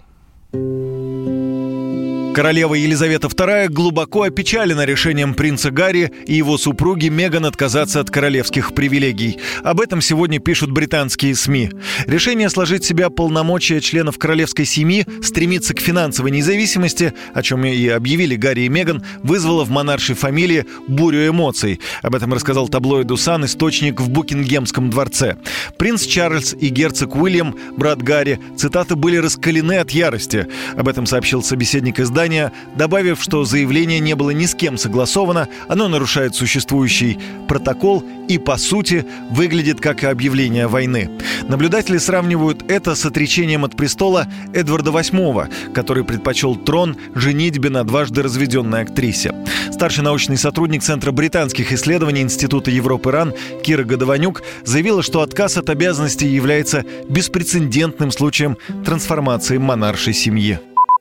Королева 2.33 2.73
Елизавета 2.73 3.27
II 3.27 3.67
глубоко 3.69 4.23
опечалена 4.23 4.85
решением 4.85 5.35
принца 5.35 5.69
Гарри 5.69 6.11
и 6.25 6.33
его 6.33 6.57
супруги 6.57 7.07
Меган 7.07 7.45
отказаться 7.45 7.99
от 7.99 8.09
королевских 8.09 8.73
привилегий. 8.73 9.37
Об 9.63 9.79
этом 9.79 10.01
сегодня 10.01 10.39
пишут 10.39 10.71
британские 10.71 11.35
СМИ. 11.35 11.69
Решение 12.07 12.49
сложить 12.49 12.83
себя 12.83 13.11
полномочия 13.11 13.79
членов 13.81 14.17
королевской 14.17 14.65
семьи, 14.65 15.05
стремиться 15.21 15.75
к 15.75 15.79
финансовой 15.79 16.31
независимости, 16.31 17.13
о 17.35 17.43
чем 17.43 17.65
и 17.65 17.87
объявили 17.89 18.35
Гарри 18.35 18.61
и 18.61 18.69
Меган, 18.69 19.03
вызвало 19.21 19.63
в 19.63 19.69
монаршей 19.69 20.15
фамилии 20.15 20.65
бурю 20.87 21.27
эмоций. 21.27 21.81
Об 22.01 22.15
этом 22.15 22.33
рассказал 22.33 22.67
таблоиду 22.67 23.15
«Сан» 23.15 23.45
источник 23.45 24.01
в 24.01 24.09
Букингемском 24.09 24.89
дворце. 24.89 25.37
Принц 25.77 26.03
Чарльз 26.03 26.55
и 26.59 26.69
герцог 26.69 27.15
Уильям, 27.15 27.55
брат 27.77 28.01
Гарри, 28.01 28.39
цитаты 28.57 28.95
были 28.95 29.17
раскалены 29.17 29.73
от 29.73 29.91
ярости. 29.91 30.42
Об 30.77 30.87
этом 30.87 31.05
сообщил 31.05 31.43
собеседник 31.43 31.99
издания 31.99 32.51
добавив, 32.75 33.21
что 33.21 33.45
заявление 33.45 33.99
не 33.99 34.15
было 34.15 34.31
ни 34.31 34.45
с 34.45 34.55
кем 34.55 34.77
согласовано, 34.77 35.47
оно 35.67 35.87
нарушает 35.87 36.35
существующий 36.35 37.19
протокол 37.47 38.03
и, 38.27 38.37
по 38.37 38.57
сути, 38.57 39.05
выглядит 39.29 39.79
как 39.79 40.03
объявление 40.03 40.67
войны. 40.67 41.09
Наблюдатели 41.47 41.97
сравнивают 41.97 42.63
это 42.69 42.95
с 42.95 43.05
отречением 43.05 43.65
от 43.65 43.75
престола 43.75 44.27
Эдварда 44.53 44.91
VIII, 44.91 45.73
который 45.73 46.03
предпочел 46.03 46.55
трон 46.55 46.97
женитьбе 47.15 47.69
на 47.69 47.83
дважды 47.83 48.21
разведенной 48.21 48.81
актрисе. 48.81 49.33
Старший 49.71 50.03
научный 50.03 50.37
сотрудник 50.37 50.83
Центра 50.83 51.11
британских 51.11 51.71
исследований 51.71 52.21
Института 52.21 52.71
Европы-РАН 52.71 53.33
Кира 53.63 53.83
Годованюк 53.83 54.41
заявила, 54.63 55.03
что 55.03 55.21
отказ 55.21 55.57
от 55.57 55.69
обязанностей 55.69 56.27
является 56.27 56.85
беспрецедентным 57.09 58.11
случаем 58.11 58.57
трансформации 58.85 59.57
монаршей 59.57 60.13
семьи. 60.13 60.32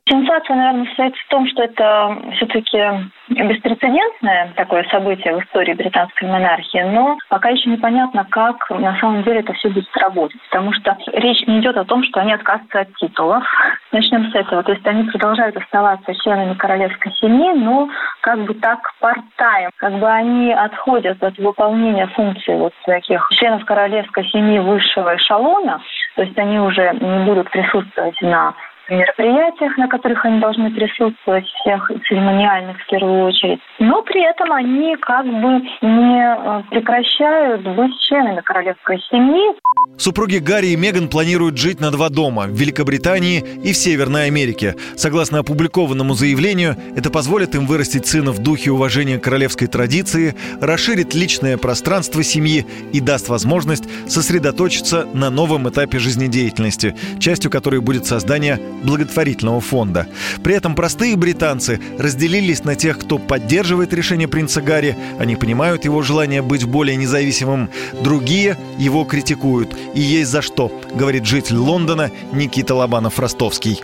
Сенсация, 0.09 0.57
наверное, 0.57 0.87
состоит 0.87 1.15
в 1.17 1.29
том, 1.29 1.47
что 1.47 1.63
это 1.63 2.19
все-таки 2.35 2.79
беспрецедентное 3.29 4.53
такое 4.57 4.85
событие 4.91 5.37
в 5.37 5.45
истории 5.45 5.75
британской 5.75 6.29
монархии, 6.29 6.83
но 6.83 7.17
пока 7.29 7.51
еще 7.51 7.71
непонятно, 7.71 8.27
как 8.29 8.69
на 8.71 8.99
самом 8.99 9.23
деле 9.23 9.41
это 9.41 9.53
все 9.55 9.69
будет 9.69 9.89
работать, 9.97 10.41
потому 10.51 10.73
что 10.73 10.99
речь 11.13 11.47
не 11.47 11.61
идет 11.61 11.77
о 11.77 11.85
том, 11.85 12.03
что 12.03 12.21
они 12.21 12.33
отказываются 12.33 12.81
от 12.81 12.95
титулов. 12.97 13.45
Начнем 13.93 14.31
с 14.31 14.35
этого. 14.35 14.65
То 14.65 14.73
есть 14.73 14.87
они 14.87 15.05
продолжают 15.05 15.57
оставаться 15.57 16.15
членами 16.17 16.55
королевской 16.55 17.13
семьи, 17.13 17.53
но 17.55 17.89
как 18.23 18.41
бы 18.41 18.55
так 18.55 18.81
part-time. 19.01 19.71
Как 19.77 19.93
бы 19.95 20.11
они 20.11 20.53
отходят 20.53 21.23
от 21.23 21.39
выполнения 21.39 22.09
функций 22.09 22.57
вот 22.57 22.73
таких 22.87 23.27
членов 23.31 23.65
королевской 23.65 24.27
семьи 24.31 24.59
высшего 24.59 25.17
эшелона, 25.17 25.81
то 26.17 26.23
есть 26.23 26.37
они 26.39 26.59
уже 26.59 26.93
не 27.01 27.25
будут 27.25 27.51
присутствовать 27.51 28.21
на 28.21 28.55
мероприятиях, 28.89 29.77
на 29.77 29.89
которых 29.89 30.25
они 30.25 30.41
должны 30.41 30.71
присутствовать, 30.71 31.47
всех 31.47 31.91
церемониальных 32.09 32.81
в 32.81 32.87
первую 32.89 33.27
очередь. 33.27 33.61
Но 33.79 34.03
при 34.03 34.23
этом 34.29 34.53
они 34.53 34.97
как 34.97 35.27
бы 35.27 35.61
не 35.83 36.23
э, 36.23 36.63
прекращают 36.71 37.63
быть 37.63 37.99
членами 38.01 38.41
королевской 38.41 38.99
семьи. 39.11 39.57
Супруги 39.99 40.39
Гарри 40.39 40.69
и 40.69 40.77
Меган 40.77 41.09
планируют 41.09 41.59
жить 41.59 41.81
на 41.81 41.91
два 41.91 42.09
дома– 42.09 42.47
в 42.53 42.59
Великобритании 42.59 43.41
и 43.63 43.73
в 43.73 43.77
Северной 43.77 44.27
Америке. 44.27 44.77
Согласно 44.97 45.41
опубликованному 45.41 46.15
заявлению, 46.15 46.77
это 46.97 47.11
позволит 47.11 47.55
им 47.55 47.67
вырастить 47.67 48.07
сына 48.07 48.33
в 48.33 48.39
духе 48.39 48.71
уважения 48.71 49.19
королевской 49.19 49.69
традиции, 49.69 50.35
расширит 50.61 51.15
личное 51.15 51.57
пространство 51.57 52.23
семьи 52.23 52.67
и 52.93 53.01
даст 53.01 53.29
возможность 53.29 53.85
сосредоточиться 54.09 55.07
на 55.15 55.31
новом 55.31 55.69
этапе 55.69 55.99
жизнедеятельности, 55.99 56.97
частью 57.19 57.51
которой 57.51 57.81
будет 57.81 58.07
создание 58.07 58.59
благотворительного 58.83 59.61
фонда. 59.61 60.07
При 60.43 60.55
этом 60.55 60.75
простые 60.75 61.17
британцы 61.17 61.81
разделились 61.99 62.65
на 62.65 62.75
тех, 62.75 62.99
кто 62.99 63.19
поддерживает 63.19 63.93
решение 63.93 64.29
принца 64.29 64.61
Гарри, 64.63 64.97
они 65.19 65.37
понимают 65.37 65.85
его 65.85 66.03
желание 66.03 66.43
быть 66.43 66.69
более 66.69 66.97
независимым, 66.97 67.69
другие 68.03 68.57
его 68.79 69.05
критикуют. 69.05 69.71
И 69.95 70.01
есть 70.01 70.31
за 70.31 70.43
что, 70.43 70.71
говорит 70.95 71.27
житель 71.27 71.57
Лондона 71.57 72.11
Никита 72.33 72.75
Лобанов-Ростовский. 72.75 73.83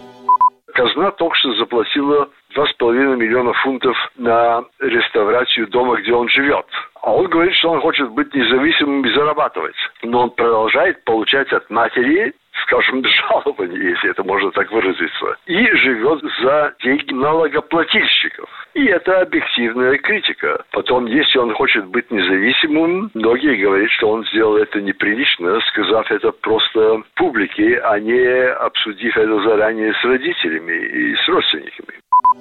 Казна 0.74 1.10
только 1.12 1.36
что 1.36 1.54
заплатила 1.54 2.28
2,5 2.56 3.16
миллиона 3.16 3.52
фунтов 3.64 3.96
на 4.16 4.64
реставрацию 4.80 5.68
дома, 5.68 6.00
где 6.00 6.12
он 6.12 6.28
живет. 6.28 6.66
А 7.02 7.12
он 7.12 7.26
говорит, 7.28 7.54
что 7.54 7.70
он 7.70 7.80
хочет 7.80 8.10
быть 8.10 8.32
независимым 8.34 9.04
и 9.04 9.12
зарабатывать. 9.14 9.76
Но 10.02 10.22
он 10.24 10.30
продолжает 10.30 11.04
получать 11.04 11.52
от 11.52 11.68
матери 11.70 12.32
скажем, 12.62 13.04
жалование, 13.28 13.90
если 13.90 14.10
это 14.10 14.22
можно 14.24 14.50
так 14.50 14.70
выразиться, 14.70 15.36
и 15.46 15.76
живет 15.76 16.22
за 16.40 16.74
деньги 16.82 17.12
налогоплательщиков. 17.12 18.48
И 18.74 18.84
это 18.84 19.20
объективная 19.20 19.98
критика. 19.98 20.64
Потом, 20.70 21.06
если 21.06 21.38
он 21.38 21.54
хочет 21.54 21.86
быть 21.86 22.10
независимым, 22.10 23.10
многие 23.14 23.56
говорят, 23.56 23.90
что 23.90 24.10
он 24.10 24.24
сделал 24.26 24.56
это 24.56 24.80
неприлично, 24.80 25.60
сказав 25.68 26.10
это 26.10 26.32
просто 26.32 27.02
публике, 27.14 27.80
а 27.80 27.98
не 27.98 28.48
обсудив 28.52 29.16
это 29.16 29.42
заранее 29.42 29.94
с 29.94 30.04
родителями 30.04 30.72
и 30.72 31.16
с 31.16 31.28
родственниками. 31.28 31.94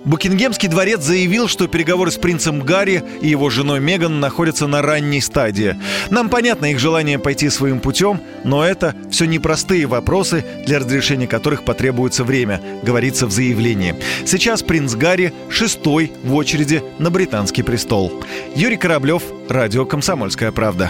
Букингемский 0.07 0.69
дворец 0.69 1.01
заявил, 1.01 1.49
что 1.49 1.67
переговоры 1.67 2.11
с 2.11 2.15
принцем 2.15 2.61
Гарри 2.61 3.03
и 3.19 3.27
его 3.27 3.49
женой 3.49 3.81
Меган 3.81 4.21
находятся 4.21 4.65
на 4.65 4.81
ранней 4.81 5.19
стадии. 5.19 5.75
Нам 6.09 6.29
понятно 6.29 6.71
их 6.71 6.79
желание 6.79 7.19
пойти 7.19 7.49
своим 7.49 7.81
путем, 7.81 8.21
но 8.45 8.65
это 8.65 8.95
все 9.11 9.25
непростые 9.25 9.85
вопросы, 9.85 10.45
для 10.65 10.79
разрешения 10.79 11.27
которых 11.27 11.65
потребуется 11.65 12.23
время, 12.23 12.61
говорится 12.83 13.27
в 13.27 13.31
заявлении. 13.31 13.95
Сейчас 14.25 14.63
принц 14.63 14.95
Гарри 14.95 15.33
шестой 15.49 16.13
в 16.23 16.33
очереди 16.35 16.81
на 16.99 17.11
британский 17.11 17.63
престол. 17.63 18.23
Юрий 18.55 18.77
Кораблев, 18.77 19.23
Радио 19.49 19.85
«Комсомольская 19.85 20.53
правда». 20.53 20.89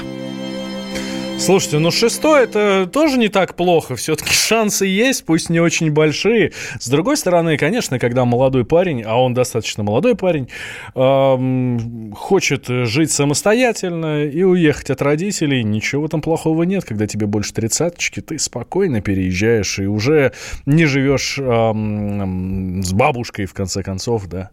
Слушайте, 1.39 1.77
ну 1.77 1.91
шестой 1.91 2.43
это 2.43 2.89
тоже 2.91 3.19
не 3.19 3.29
так 3.29 3.55
плохо. 3.55 3.95
Все-таки 3.95 4.31
шансы 4.33 4.85
есть, 4.87 5.23
пусть 5.23 5.49
не 5.49 5.59
очень 5.59 5.91
большие. 5.91 6.51
С 6.79 6.89
другой 6.89 7.15
стороны, 7.15 7.57
конечно, 7.57 7.99
когда 7.99 8.25
молодой 8.25 8.65
парень, 8.65 9.03
а 9.03 9.21
он 9.21 9.35
достаточно 9.35 9.83
молодой 9.83 10.15
парень, 10.15 10.49
эм, 10.95 12.13
хочет 12.15 12.65
жить 12.67 13.11
самостоятельно 13.11 14.25
и 14.25 14.43
уехать 14.43 14.89
от 14.89 15.01
родителей, 15.03 15.63
ничего 15.63 16.07
этом 16.07 16.21
плохого 16.21 16.63
нет. 16.63 16.83
Когда 16.83 17.05
тебе 17.05 17.27
больше 17.27 17.53
тридцаточки, 17.53 18.19
ты 18.19 18.39
спокойно 18.39 19.01
переезжаешь 19.01 19.77
и 19.79 19.85
уже 19.85 20.33
не 20.65 20.85
живешь 20.85 21.37
эм, 21.37 22.83
с 22.83 22.91
бабушкой, 22.93 23.45
в 23.45 23.53
конце 23.53 23.83
концов, 23.83 24.25
да. 24.25 24.49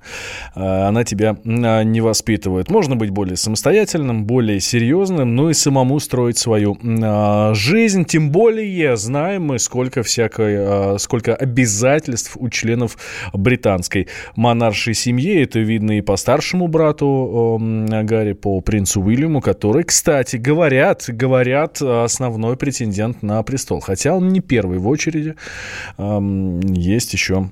Э, 0.55 0.89
она 0.89 1.03
тебя 1.05 1.35
э, 1.45 1.82
не 1.82 2.03
воспитывает. 2.03 2.70
Можно 2.70 2.95
быть 2.95 3.11
более 3.11 3.37
самостоятельным, 3.37 4.26
более 4.26 4.61
серьезным, 4.61 5.35
ну 5.35 5.49
и 5.49 5.55
самому 5.55 5.99
строить 5.99 6.37
свою 6.37 6.74
а, 7.03 7.55
жизнь, 7.55 8.05
тем 8.05 8.31
более 8.31 8.97
знаем 8.97 9.45
мы, 9.45 9.59
сколько 9.59 10.03
всякой, 10.03 10.57
а, 10.59 10.97
сколько 10.99 11.35
обязательств 11.35 12.37
у 12.37 12.49
членов 12.49 12.97
британской 13.33 14.09
монаршей 14.37 14.95
семьи. 14.95 15.43
Это 15.43 15.61
видно 15.61 15.99
и 15.99 16.01
по 16.01 16.16
старшему 16.16 16.68
брату 16.68 17.59
Гарри, 17.61 18.33
по 18.33 18.61
принцу 18.61 19.01
Уильяму, 19.01 19.41
который, 19.41 19.85
кстати, 19.85 20.37
говорят, 20.37 21.05
говорят, 21.09 21.81
основной 21.81 22.57
претендент 22.57 23.22
на 23.22 23.43
престол. 23.43 23.81
Хотя 23.81 24.14
он 24.14 24.29
не 24.29 24.41
первый 24.41 24.79
в 24.79 24.89
очереди. 24.89 25.35
Есть 25.99 27.12
еще 27.12 27.51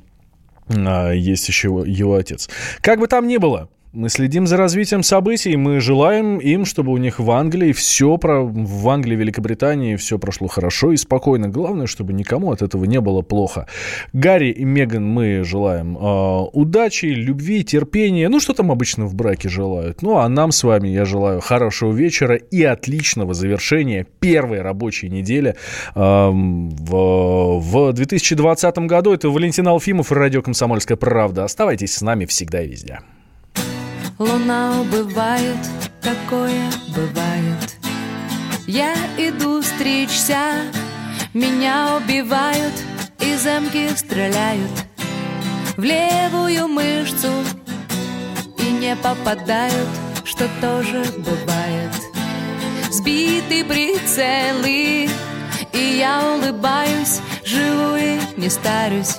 а, 0.69 1.11
есть 1.13 1.49
еще 1.49 1.83
его 1.87 2.15
отец. 2.15 2.49
Как 2.81 2.99
бы 2.99 3.07
там 3.07 3.27
ни 3.27 3.37
было, 3.37 3.69
мы 3.93 4.09
следим 4.09 4.47
за 4.47 4.57
развитием 4.57 5.03
событий, 5.03 5.55
мы 5.57 5.79
желаем 5.81 6.39
им, 6.39 6.65
чтобы 6.65 6.93
у 6.93 6.97
них 6.97 7.19
в 7.19 7.31
Англии 7.31 7.73
все 7.73 8.17
про... 8.17 8.43
в 8.43 8.89
Англии, 8.89 9.17
Великобритании 9.17 9.97
все 9.97 10.19
прошло 10.19 10.49
хорошо 10.49 10.93
и 10.93 10.97
спокойно. 10.97 11.49
Главное, 11.49 11.87
чтобы 11.87 12.15
никому 12.15 12.53
от 12.53 12.63
этого 12.63 12.87
не 12.87 13.01
было 13.01 13.21
плохо. 13.21 13.67
Гарри 14.15 14.51
и 14.51 14.65
Меган 14.65 15.07
мы 15.07 15.45
желаем 15.45 15.99
э, 15.99 16.49
удачи, 16.53 17.07
любви, 17.07 17.65
терпения. 17.65 18.31
Ну, 18.31 18.41
что 18.41 18.55
там 18.55 18.73
обычно 18.73 19.05
в 19.05 19.15
браке 19.15 19.51
желают. 19.51 20.01
Ну, 20.01 20.17
а 20.17 20.29
нам 20.29 20.53
с 20.53 20.65
вами 20.65 20.89
я 20.89 21.05
желаю 21.05 21.41
хорошего 21.41 21.93
вечера 21.93 22.37
и 22.37 22.63
отличного 22.63 23.35
завершения 23.35 24.07
первой 24.21 24.63
рабочей 24.63 25.11
недели 25.11 25.55
э, 25.95 26.01
в, 26.01 27.61
в 27.61 27.93
2020 27.93 28.79
году. 28.79 29.13
Это 29.13 29.29
Валентин 29.29 29.69
Алфимов 29.69 30.13
и 30.13 30.15
радио 30.15 30.41
«Комсомольская 30.41 30.97
правда». 30.97 31.45
Оставайтесь 31.45 31.95
с 31.95 32.01
нами 32.01 32.25
всегда 32.25 32.63
и 32.63 32.69
везде. 32.69 33.01
Луна 34.19 34.81
убывает, 34.81 35.59
такое 36.01 36.71
бывает. 36.95 37.77
Я 38.67 38.95
иду 39.19 39.61
стричься, 39.63 40.63
меня 41.35 41.97
убивают 41.97 42.75
И 43.19 43.35
замки 43.35 43.89
стреляют 43.97 44.71
в 45.77 45.83
левую 45.83 46.69
мышцу. 46.69 47.31
И 48.59 48.71
не 48.71 48.95
попадают, 48.97 49.89
что 50.25 50.49
тоже 50.61 51.05
бывает. 51.19 51.91
Сбиты 52.91 53.65
прицелы, 53.65 55.09
и 55.73 55.79
я 55.99 56.23
улыбаюсь 56.35 57.21
Живу 57.45 57.97
и 57.97 58.21
не 58.37 58.49
старюсь. 58.49 59.17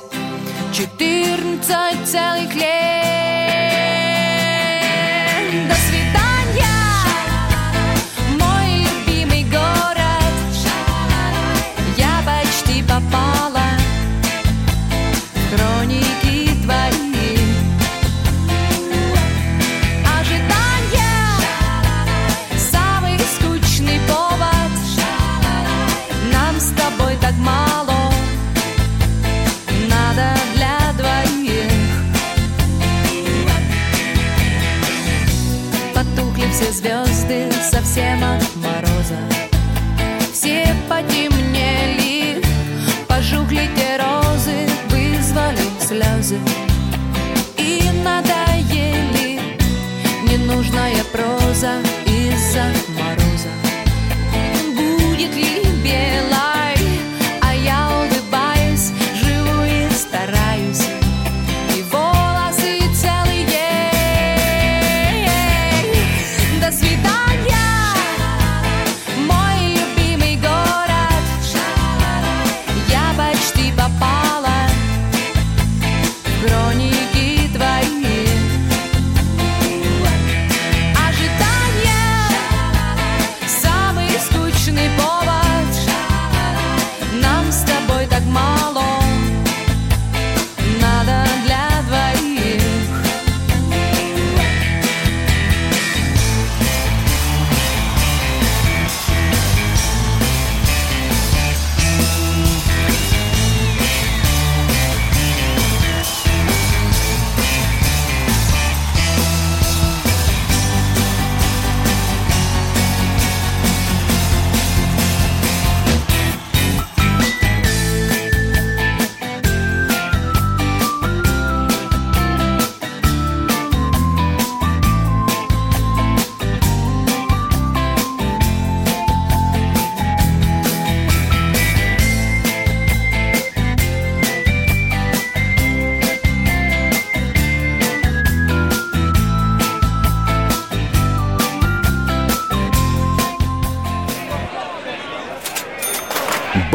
Четырнадцать 0.71 2.05
целых 2.05 2.53
лет 2.55 3.42
до 5.53 5.75
свидания, 5.75 6.02